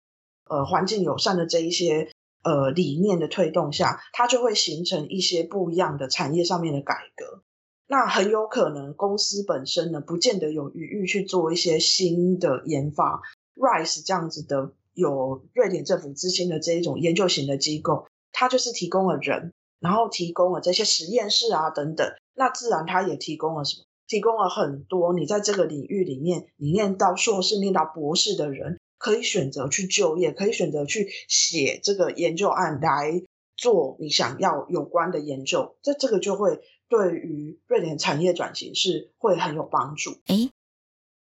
[0.50, 2.10] 呃环境友善的这一些
[2.42, 7.44] 呃理念的推动下，它就会形成一些不一样的产业上面的改革。
[7.88, 13.22] 那很有可能公司本身呢，不见得有余裕去做一些新的研发。
[13.56, 22.14] RISE 这样子的有瑞典政府资金的这一种研究型的机构，它就是提供了人，然后提供了这些实验室啊等等。
[22.34, 23.86] 那自然它也提供了什么？
[24.08, 33.24] 提供了很多你在这个领域里面，你念到硕士、念到博士的人，可以选择去就业，可以选择去写这个研究案来
[33.56, 35.76] 做你想要有关的研究。
[35.82, 36.62] 这这个就会。
[36.88, 40.12] 对于瑞典产业转型是会很有帮助。
[40.28, 40.52] 诶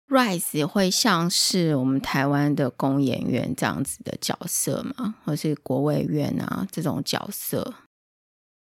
[0.07, 5.15] ，RISE 会像是我们台湾的公研院这样子的角色吗？
[5.25, 7.73] 或是国卫院啊这种角色？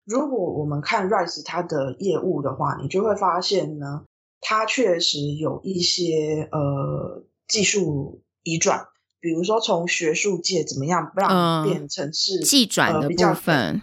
[0.05, 4.05] 如果我们看 RISE 它的业务的话，你就会发现呢，
[4.41, 8.87] 它确实有一些呃技术移转，
[9.21, 13.81] 比如说从学术界怎么样让变成是技转的部分。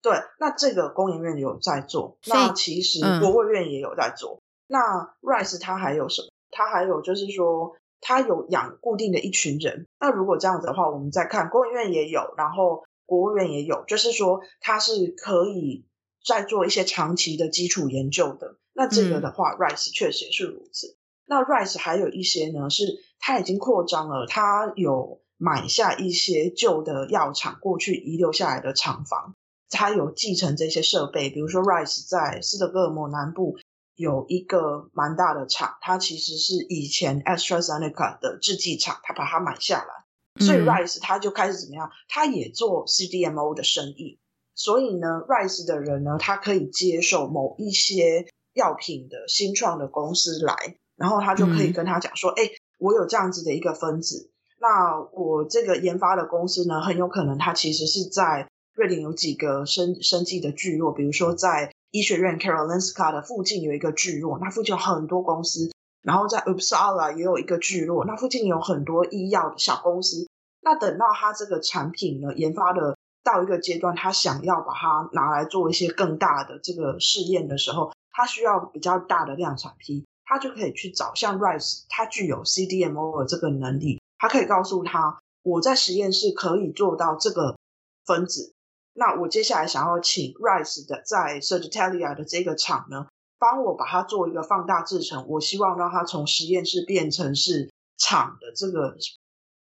[0.00, 4.36] 对，那这个工研院有在做，那其实国卫院也有在做。
[4.36, 4.78] 嗯、那
[5.20, 6.28] RISE 它还有什么？
[6.56, 9.86] 它还有就是说，它有养固定的一群人。
[10.00, 15.84] 那如果这样子的话，我们再看工研院也有，然后国务院也有，就是说它是可以
[16.24, 18.56] 再做一些长期的基础研究的。
[18.72, 20.96] 那这个的话、嗯、，Rice 确实也是如此。
[21.26, 22.84] 那 Rice 还有一些呢，是
[23.18, 29.34] 它已经扩张了，它有买下一些旧的药厂过去遗留下来的厂房。
[29.68, 33.58] 它有继承这些设备，比如说 Rice 在斯德哥尔摩南部
[33.96, 41.90] 有一个蛮大的厂，它其实是以前 AstraZeneca 的制剂厂，它把它买下来，所以 RISE 它就开始怎么样？
[42.08, 44.20] 它也做 CDMO 的生意，
[44.54, 54.30] 所以呢，RISE 的人呢，他可以接受某一些药品的新创的公司来，然后他就可以跟他讲说，哎、嗯，我有这样子的一个分子，
[54.60, 58.48] 那我这个研发的公司呢，很有可能它其实是在。
[58.76, 65.70] 瑞典有几个生生计的聚落，比如说在医学院 Karolinska 的附近有一个聚落，那附近有很多公司；
[66.02, 70.28] 然后在 Uppsala 也有一个聚落，那附近有很多医药的小公司。
[70.60, 87.56] 那等到他这个产品呢研发的到一个阶段，他想要把它拿来做一些更大的这个试验的时候，他需要比较大的量产批，他就可以去找像 RISE，它具有 CDMO 的这个能力，他可以告诉他，我在实验室可以做到这个
[88.04, 88.52] 分子。
[88.98, 93.06] 那我接下来想要请 RISE 的在 Södertälje 的这个厂呢，
[93.38, 95.26] 帮我把它做一个放大制成。
[95.28, 98.96] 我希望让它从实验室变成是厂的这个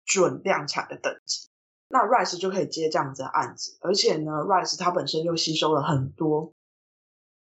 [0.06, 1.46] 准量产的等级。
[1.90, 6.52] 那 RISE 就可以接这样子的案子，而且呢，RISE 它本身又吸收了很多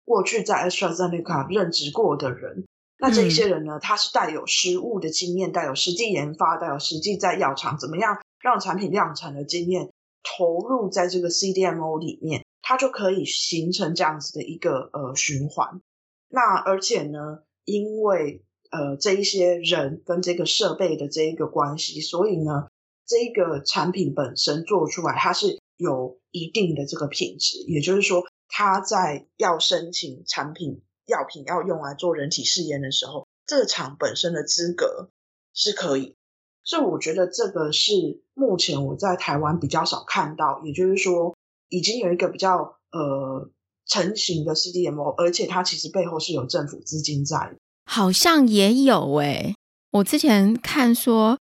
[0.05, 2.65] 过去在 AstraZeneca 任职过的人。
[2.97, 9.89] 那这一些人呢，他是带有实物的经验，带有实际研发，带有实际在药厂怎么样让产品量产的经验。
[10.23, 15.81] 投入在这个 CDMO 里面，它就可以形成这样子的一个呃循环。
[16.27, 22.67] 那而且呢，因为呃这一些人跟这个设备的这一个关系，所以呢，
[23.05, 27.57] 这个产品本身做出来，它是有一定的这个品质。
[27.67, 35.09] 也就是说，它在要申请产品药品要用来做人体试验的时候，这个厂本身的资格
[35.53, 36.15] 是可以。
[36.63, 41.35] 所以我觉得这个是目前我在台湾比较少看到，也就是说，
[41.69, 43.49] 已经有一个比较呃
[43.87, 47.57] 成型的 CDMO，而且它其实背后是有政府资金在。
[47.85, 49.55] 好像也有诶、欸，
[49.93, 51.39] 我之前看说，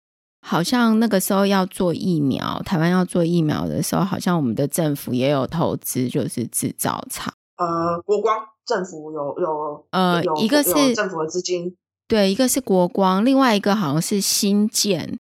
[0.42, 7.32] 好像那个时候要做疫苗，台湾要做疫苗的时候，好像我们的政府也有投资，就是制造厂。
[7.58, 11.78] 呃，国光政府有有呃有一个是政府的资金。
[12.12, 15.18] 对，一个是国光，另外一个好像是新建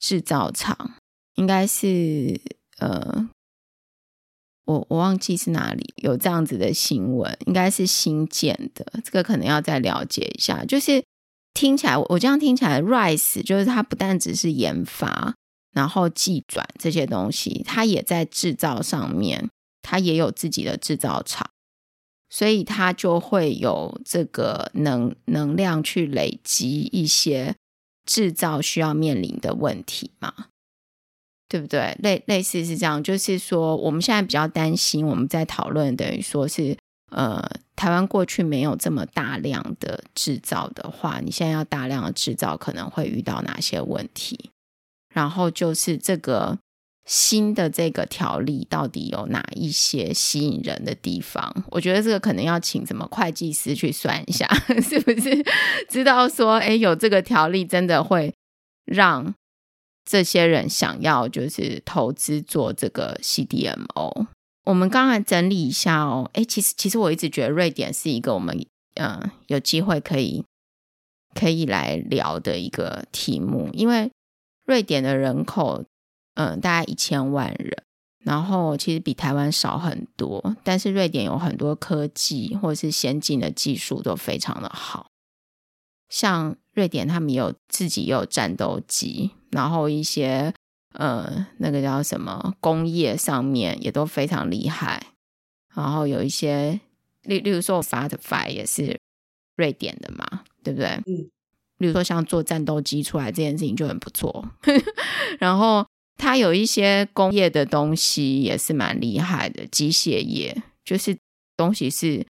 [0.00, 0.94] 制造厂，
[1.34, 2.40] 应该是
[2.78, 3.28] 呃，
[4.64, 10.64] 我我忘记是哪里有这样子的新闻，应该是新建的，这个可能要再了解一下。
[10.64, 11.04] 就是
[11.52, 15.34] 听起来，我这样听起来，RISE 就是它不但只是研发，
[15.74, 19.50] 然后技转这些东西，它也在制造上面，
[19.82, 21.50] 它也有自己的制造厂，
[22.34, 27.54] 所以它就会有这个能能量去累积一些
[28.04, 30.48] 制造需要面临的问题嘛，
[31.48, 31.96] 对不对？
[32.02, 36.76] 类类似是这样，就是说我们现在比较担心，我们在讨论等于说是
[37.12, 37.40] 呃，
[37.76, 44.50] 台湾过去没有这么大量的制造的话，你现在要大量的制造，可能会遇到哪些问题？
[45.14, 46.58] 然后就是这个
[47.06, 51.64] 新的这个条例到底有哪一些吸引人的地方？
[51.70, 54.46] 我觉得这个可能要请什么会计师去算一下，
[54.82, 55.44] 是不是
[55.88, 58.32] 知道说，哎，有这个条例真的会
[58.86, 59.34] 让
[60.04, 64.26] 这些人想要就是投资做这个 CDMO？
[64.64, 70.44] 我们刚才整理一下哦，哎，其实其实我一直觉得瑞典是一个我们嗯、有机会可以
[71.34, 74.10] 可以来聊的一个题目，因为。
[74.66, 75.84] 瑞典的人口，
[76.34, 77.84] 嗯，大概一千万人，
[78.20, 85.10] 然后其实比台湾少很多，但是瑞典有很多科技或者是先进的技术都非常的好，
[86.08, 90.52] 像瑞典他们有自己也有战斗机，然后一些
[90.92, 95.08] 呃那个叫什么工业上面也都非常厉害，
[95.74, 96.80] 然后有一些
[97.22, 98.98] 例例如说 Fortify 也是
[99.56, 100.88] 瑞典的嘛，对不对？
[101.06, 101.30] 嗯。
[101.76, 104.48] 比如说，像做战斗机出来这件事情就很不错，
[105.40, 105.84] 然后
[106.16, 111.16] 它有一些工业的东西也是蛮厉害的，机械业就是
[111.56, 112.24] 东西是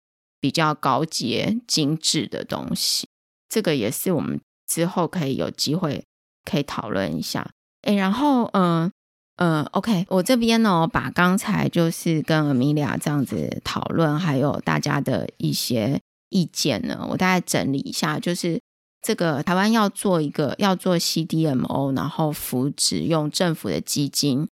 [0.40, 3.08] 比较高阶、精致的东西，
[3.48, 6.04] 这个也是我们之后可以有机会
[6.44, 7.50] 可以讨论一下。
[7.82, 8.90] 诶，然后嗯
[9.36, 18.60] 嗯，OK，我这边呢，把刚才就是跟 Amelia 这样子讨论，还有大家的一些意见呢，我大概整理一下，就是。
[19.02, 24.46] 这个台湾要做一个要做 CDMO，然后扶植用政府的基金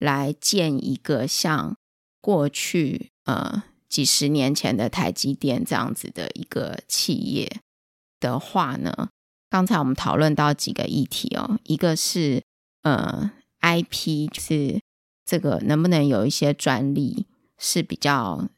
[0.00, 1.76] 来建一个像
[2.20, 7.60] 过去呃几十年前的台积电这样子的一个企业
[8.18, 9.10] 的话呢，
[9.48, 12.42] 刚才我们讨论到几个议题哦，一个是
[12.82, 13.30] 呃
[13.60, 14.80] IP，就是
[15.24, 17.26] 这个能不能有一些专利
[17.56, 18.48] 是比较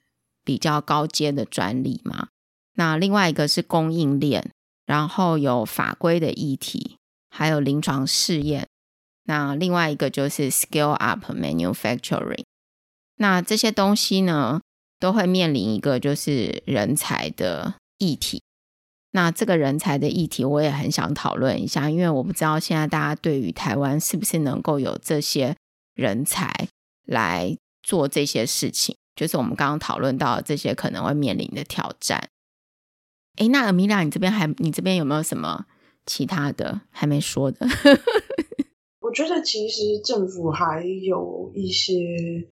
[0.42, 2.28] 比较高阶的专利嘛？
[2.76, 4.53] 那另外一个是供应链。
[4.86, 6.96] 然后有法规的议题，
[7.30, 8.66] 还有临床试验。
[9.24, 12.44] 那另外一个就是 scale up manufacturing。
[13.16, 14.60] 那这些东西呢，
[15.00, 18.42] 都会面临一个就是人才的议题。
[19.12, 25.56] 那这个人才的议题，我也很想讨论一下，因为我不知道现在大家对于台湾是不是能够有这些
[25.94, 26.68] 人才
[27.06, 32.28] 来做这些事情，就是我们刚刚讨论到的这些可能会面临的挑战。
[33.36, 35.66] 哎，那 Amelia，你这边还你这边有没有什么
[36.06, 37.66] 其他的还没说的？
[39.00, 42.48] 我觉得其实政府还有一些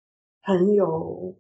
[0.43, 1.35] 很有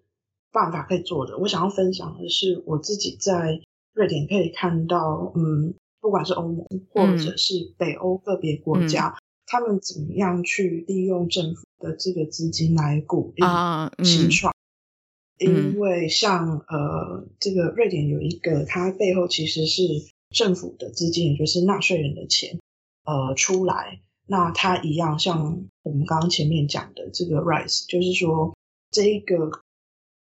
[0.50, 1.36] 办法可以做的。
[1.38, 3.60] 我想要分享的是，我自己在
[3.92, 13.44] 瑞典可以看到，嗯，不管是欧盟或者是北欧个别国家，嗯、他们怎么样去利用政府的这个资金来鼓励
[14.04, 14.55] 新创。
[15.38, 19.82] 因为像呃，这个瑞典有一个，它背后其实是
[20.30, 22.58] 政府的资金，也就是纳税人的钱，
[23.04, 24.00] 呃，出来。
[24.26, 28.56] 那它一样，像我们刚刚前面讲的这个 RISE，就是说
[28.90, 29.50] 这一个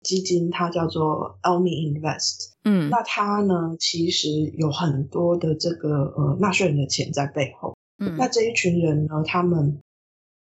[0.03, 9.81] 基金它叫做 Almi Invest，嗯，那它呢其实有很多的这个呃纳税人的钱在背后，嗯，那这一群人呢，他们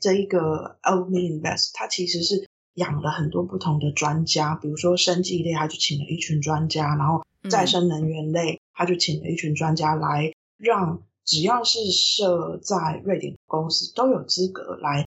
[0.01, 2.47] 这一个 Almi Invest，它其实是。
[2.77, 15.07] 养了很多不同的专家，比如说生技类，他就请了一群专家；然后再生能源类，他就请了一群专家来，让只要是设在瑞典的公司都有资格来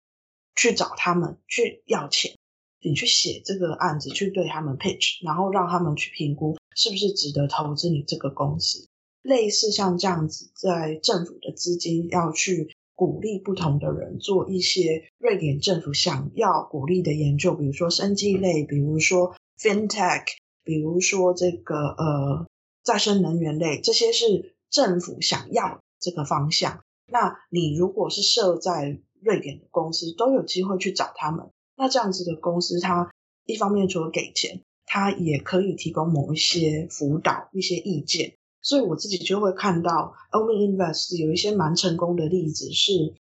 [0.55, 2.35] 去找他们去要钱，
[2.81, 8.87] 你去写这个案子，去对他们 pitch，然后让他们去评估是不是值得投资你这个公司。
[9.21, 12.75] 类似像这样子，在政府的资金要去。
[12.99, 20.25] 鼓励不同的人做一些瑞典政府想要鼓励的研究，比如说生技类，比如说 FinTech，
[20.65, 22.45] 比如说这个呃
[22.83, 26.83] 再生能源类，这些是政府想要这个方向。
[27.07, 31.51] 那你如果是设在瑞典的公司，都有机会去找他们。
[31.77, 33.09] 那这样子的公司，它
[33.45, 38.33] 一方面除了给钱，它也可以提供某一些辅导、一些意见。
[38.61, 43.13] 所以我自己就会看到，Almi Invest 有一些蛮成功的例子，是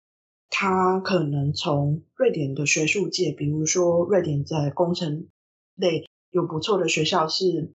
[0.50, 5.28] 他可能从瑞典的学术界，比如说瑞典在工程
[5.76, 7.72] 类有不错的学校是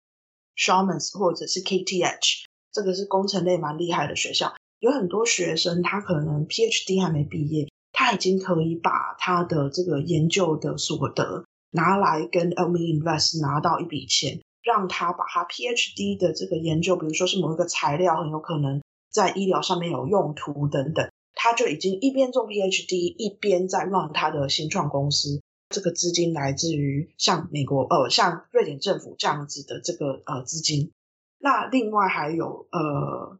[0.55, 18.81] Chalmers 或者是 KTH，这个是工程类蛮厉害的学校，有很多学生他可能 PhD 还没毕业，他已经可以把他的这个研究的所得拿来跟 Elmi Invest 拿到一笔钱，让他把他 PhD 的这个研究，比如说是某一个材料很有可能
[19.11, 25.41] 在医疗上面有用途等等，他就已经一边做 PhD 一边在 run 他的新创公司。
[25.69, 30.91] 这个资金来自于像美国呃，像瑞典政府这样子的这个呃资金。
[31.37, 33.39] 那另外还有呃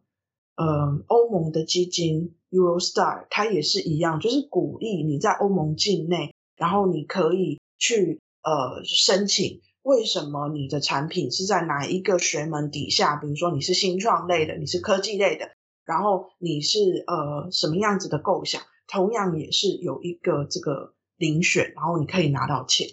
[0.55, 9.61] 呃欧盟的基金 Eurostar，它也是一样，就是鼓励你在欧盟境内，然后你可以去呃申请。
[9.83, 13.15] 为什么你的产品是在哪一个学门底下？
[13.17, 15.51] 比如说你是新创类的，你是科技类的，
[15.85, 18.61] 然后你是呃什么样子的构想？
[18.87, 20.93] 同样也是有一个这个。
[21.19, 22.87] 遴选，然后你可以拿到钱。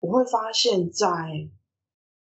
[0.00, 1.50] 我会发现在，在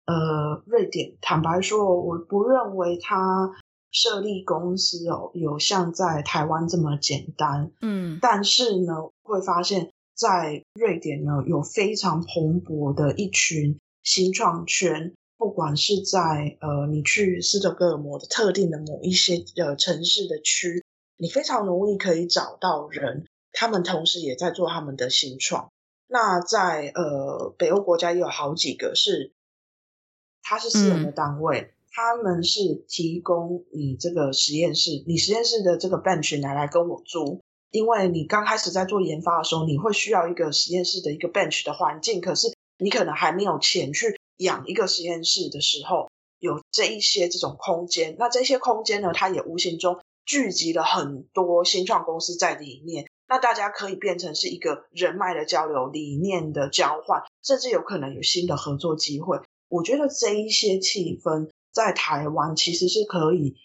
[0.06, 3.52] 呃瑞典，坦白说，我不认为它
[3.90, 7.72] 设立公司哦有像在台湾这么简单。
[7.82, 20.84] 嗯，但是呢，会发现，在瑞典呢有非常蓬勃的一群新创圈，不管是在呃你去斯德哥尔摩的特定的某一些呃城市的区，
[21.16, 23.26] 你非常容易可以找到人。
[23.56, 25.70] 他们同时也在做他们的新创。
[26.06, 29.32] 那在呃北欧国家也有好几个是，
[30.42, 37.40] 他是私人的单位，嗯、他们是提供你这个实验室，你实验室的这个 bench 拿来跟我租，
[37.70, 42.48] 因为你刚开始在做研发的时候，你会需要一个实验室的一个 bench 的环境，可是
[42.78, 48.16] 你可能还没有钱去养一个实验室的时候，有这一些这种空间。
[48.18, 53.06] 那这些空间呢，它也无形中聚集了很多新创公司在里面。
[53.26, 59.40] 那大家可以变成是一个人脉的交流、理念的交换，甚至有可能有新的合作机会。
[59.68, 63.56] 我觉得这一些气氛在台湾其实是可以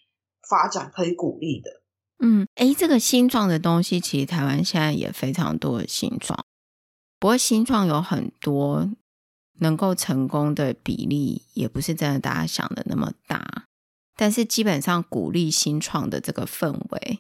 [0.48, 1.82] 发展、可以鼓励的。
[2.22, 6.38] 嗯，诶，这个新创的东西，其实台湾现在也非常多的新创，
[7.20, 8.90] 不过新创有很多
[9.60, 13.66] 能够成功的比例，也不是真的大家想的那么大。
[14.16, 17.20] 但是基本上鼓励新创的这个氛围。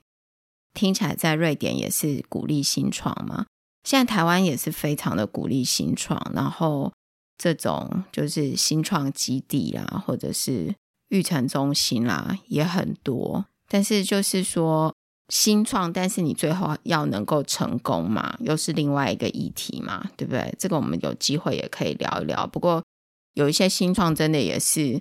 [0.73, 3.47] 听起来在瑞典也是鼓励新创嘛，
[3.83, 6.93] 现在台湾也是非常的鼓励新创，然后
[7.37, 10.75] 这种就是新创基地啦，或者是
[11.09, 13.47] 育成中心啦也很多。
[13.67, 14.93] 但是就是说
[15.29, 20.53] 新创，但是你最后要能够成功嘛，又是另外一个议题嘛，对不对？
[20.59, 22.45] 这个我们有机会也可以聊一聊。
[22.47, 22.83] 不过
[23.33, 24.99] 有一些新创真的也是，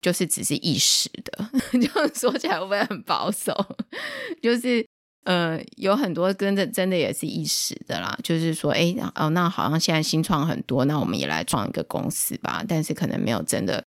[0.00, 3.54] 就是只是一时的， 就说起来会不会很保守？
[4.42, 4.84] 就是。
[5.24, 12.64] 呃，有很多跟着真的也是一时的啦，就是说，哎，哦，那好像现在新创很多，那我们也来创一个公司吧。
[12.66, 13.84] 但是可能没有真的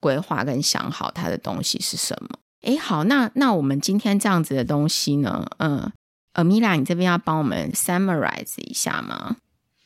[0.00, 2.30] 规划跟想好它的东西是什么。
[2.66, 5.46] 哎，好，那那我们今天这样子的东西呢？
[5.58, 5.92] 嗯，
[6.32, 9.36] 呃，Amelia，你这边要帮我们 summarize 一下吗？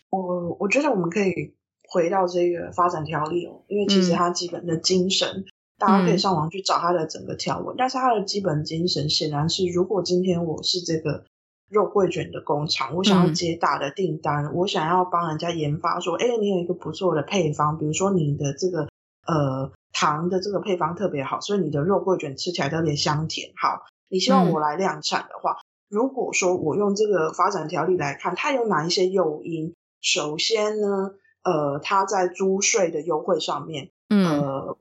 [0.08, 1.54] 我我觉得我们可以
[1.88, 5.28] 回到这个发展条例哦，因为其实它基本的精神。
[5.28, 5.44] 嗯
[5.80, 11.24] 大家可以上网去找它的整个条文，嗯、但是它的基本精神显然是：如果今天我是这个
[11.70, 18.88] 肉桂卷的工厂，我想要接大的订单，嗯、我想要帮人家研发说，哎，你有一个不错的配方，比如说你的这个
[19.26, 23.52] 呃糖的这个配方特别好，所以你的肉桂卷吃起来特别香甜。
[23.56, 29.74] 好，你希望我来量产的话，嗯、如果说我用这个发展条例来看，它有哪一些诱因？
[30.00, 34.40] 首先呢，呃，它在租税的优惠上面，嗯。
[34.40, 34.76] 呃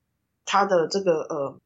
[0.51, 1.59] 它的这个呃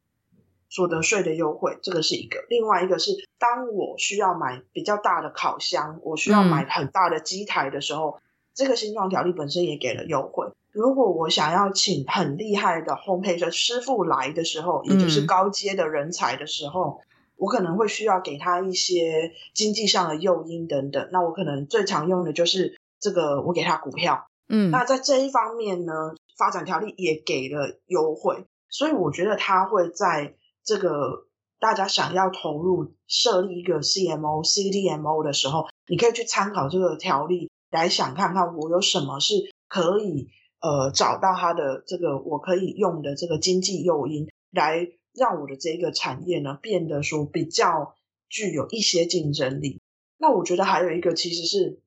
[0.68, 8.20] 所得税的优惠，这个是一个；另外一个是，当我需要买比较大的烤箱，我需要买很大的机台的时候，嗯、
[8.52, 10.48] 这个新创条例本身也给了优惠。
[10.74, 17.06] 如果我想要请很厉害的烘焙师师傅来的时候，也就是高阶的人才的时候，嗯、
[17.36, 21.08] 我可能会需要给他一些经济上的诱因等等。
[21.12, 24.26] 那我可能最常用的就是这个，我给他股票。
[24.48, 25.92] 嗯，那在这一方面呢，
[26.36, 28.44] 发展条例也给了优惠。
[28.68, 31.28] 所以我觉得他会在这个
[31.60, 39.34] 大家想要投入设立一个 CMO、CDMO 的时候，你可以去参考这个条例来想看看我有什么是
[39.68, 40.28] 可以
[40.64, 47.94] 呃找到它的这个我可以用的这个经济诱因，来让我的这个产业呢变得说比较
[48.30, 49.80] 具有一些竞争力。
[50.16, 51.80] 那我觉得还有一个其实是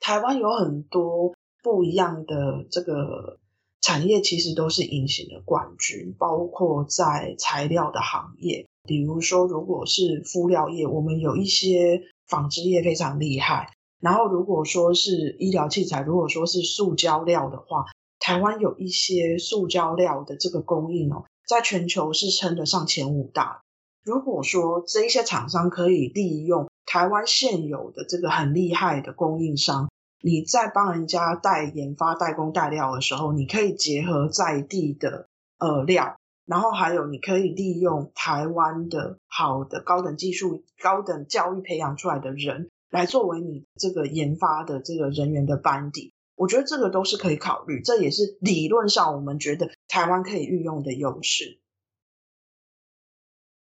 [0.00, 3.38] 台湾有很多不一样的这个。
[3.82, 13.72] 产业其实都是隐形的冠军，包括在材料的行业，比如说，如果是敷料业，我们有一些纺织业非常厉害。
[13.98, 17.86] 然后，如果说是医疗器材，如果说是塑胶料的话，
[18.20, 23.62] 台湾有一些塑胶料的这个供应哦，在全球是称得上前五大。
[24.04, 29.90] 如果说这一些厂商可以利用台湾现有的这个很厉害的供应商，
[30.22, 36.16] 你在帮人家代研发、代工、代料的时候，你可以结合在地的呃料，
[36.46, 46.12] 然后还有你可以利用台湾的好的高等技术、高等教育培养出来的人，来作为你这个研发的这个人员的班底。
[46.40, 51.60] 我觉得这个都是可以考虑，这也是理论上我们觉得台湾可以运用的优势。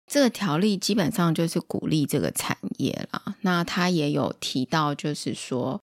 [0.06, 3.36] 这个条例基本上就是鼓励这个产业了。
[3.42, 5.82] 那他也有提到，就是说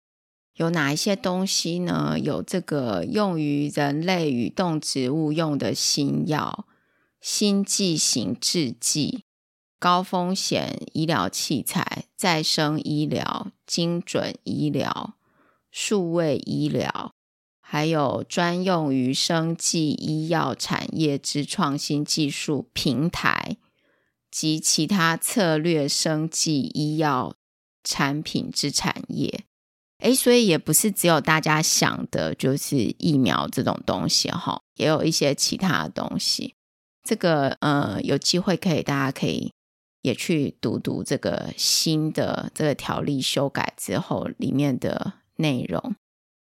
[0.54, 2.16] 有哪一些东西呢？
[2.16, 6.66] 有这个用于人类与动植物用的新药、
[7.20, 9.24] 新剂型制剂、
[9.80, 15.16] 高风险医疗器材、再生医疗、精准医疗。
[15.70, 17.12] 数位医疗，
[17.60, 23.56] 还有专用于生技医药产业之创新技术平台
[24.30, 27.34] 及其他策略生技医药
[27.84, 29.44] 产品之产业。
[30.00, 36.54] 诶，所以也不是只有大家想的，就是疫苗这种东西哈，也有一些其他的东西。
[37.04, 39.52] 这个呃，有机会可以，大家可以
[40.02, 45.19] 也去读读这个新的这个条例修改之后里面的。
[45.40, 45.94] 内容，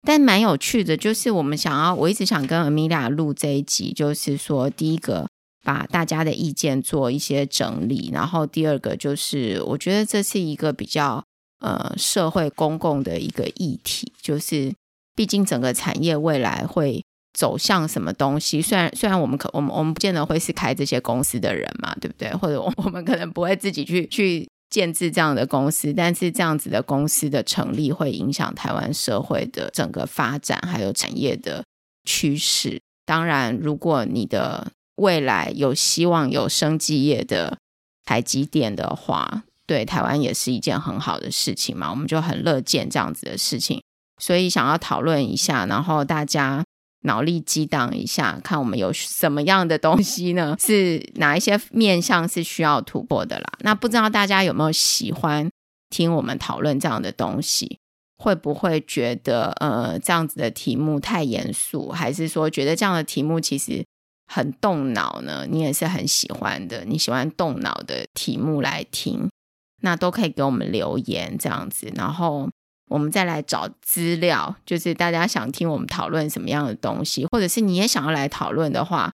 [0.05, 5.27] 但蛮有趣的，就是我们想要，我一直想跟 Amelia 录这一集，就是说，第一个
[5.63, 11.23] 把大家的意见做一些整理，然后第二个就是，我觉得这是一个比较
[11.59, 14.73] 呃社会公共的一个议题，就是
[15.15, 22.29] 毕竟整个产业未来会走向什么东西，虽然虽然我们可我们我们不见得会是开这些公司的人嘛，对不对？
[22.35, 24.47] 或者我们可能不会自己去去。
[24.69, 31.63] 建置这样的公司，但是这样子的公司的成立会影响台湾社会的整个发展，还有产业的
[32.05, 32.81] 趋势。
[33.05, 37.57] 当然，如果你的未来有希望有生技业的
[38.05, 43.81] 台积电的话，对台湾也是一件很好的事情嘛，我们就很乐见这样子的事情。
[44.21, 46.63] 所以想要讨论一下，然后大家。
[47.01, 50.55] 脑力激荡一下，看我们有什么样的东西呢？
[50.59, 53.53] 是哪一些面向是需要突破的啦？
[53.59, 55.49] 那不知道大家有没有喜欢
[55.89, 57.79] 听我们讨论这样的东西？
[58.17, 63.85] 会不会觉得呃这样子的题目太严肃，还是说觉得这样的题目其实
[64.25, 65.45] 很动脑呢？
[65.49, 69.29] 你也是很喜欢的，你喜欢动脑的题目来听，
[69.83, 72.49] 那都可以给我们留言这样子，然后。
[72.89, 79.11] 我们再来找资料，就是大家想听我们讨论什么样的东西，或者是你也想要来讨论的话，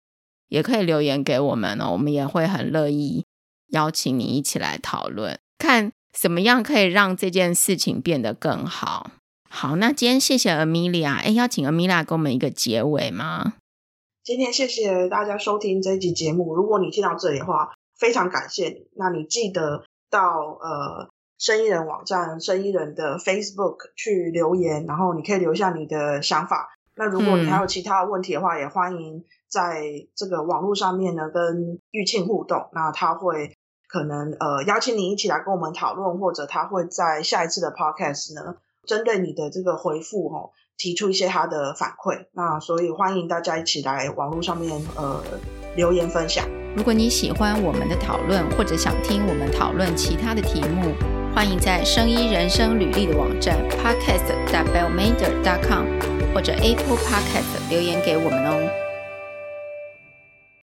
[0.49, 3.25] 也可以留言给我们哦，我们也会很乐意
[3.69, 9.09] 邀请你一起来讨论，看什么样可以让这件事情变得更好。
[9.49, 13.53] 好，那今天谢谢 Amelia，哎，邀请 Amelia 给我们一个结尾吗？
[14.23, 18.87] 今天谢谢大家收听这一集节目，如果你听到这里的话，非常感谢你。
[18.95, 21.09] 那你记得到呃。
[21.43, 26.69] 生意人网站、生意人的 Facebook 去留言，然后你可以留下你的想法。
[26.95, 29.83] 那如果你还有其他问题的话，也欢迎在
[30.15, 32.69] 这个网络上面呢跟玉庆互动。
[32.71, 33.57] 那他会
[33.89, 38.55] 可能呃邀请你一起来跟我们讨论，或者他会在下一次的 Podcast 呢
[38.87, 42.27] 针对你的这个回复哦提出一些他的反馈。
[42.31, 45.21] 那所以欢迎大家一起来网络上面呃
[45.75, 46.47] 留言分享。
[46.77, 51.12] 如果你喜欢我们的讨论，或者想听我们讨论其他的题目。
[51.33, 55.85] 欢迎在生医人生履历的网站 podcast.bellmander.com
[56.31, 58.82] 或者 Apple Podcast 留言给我们哦。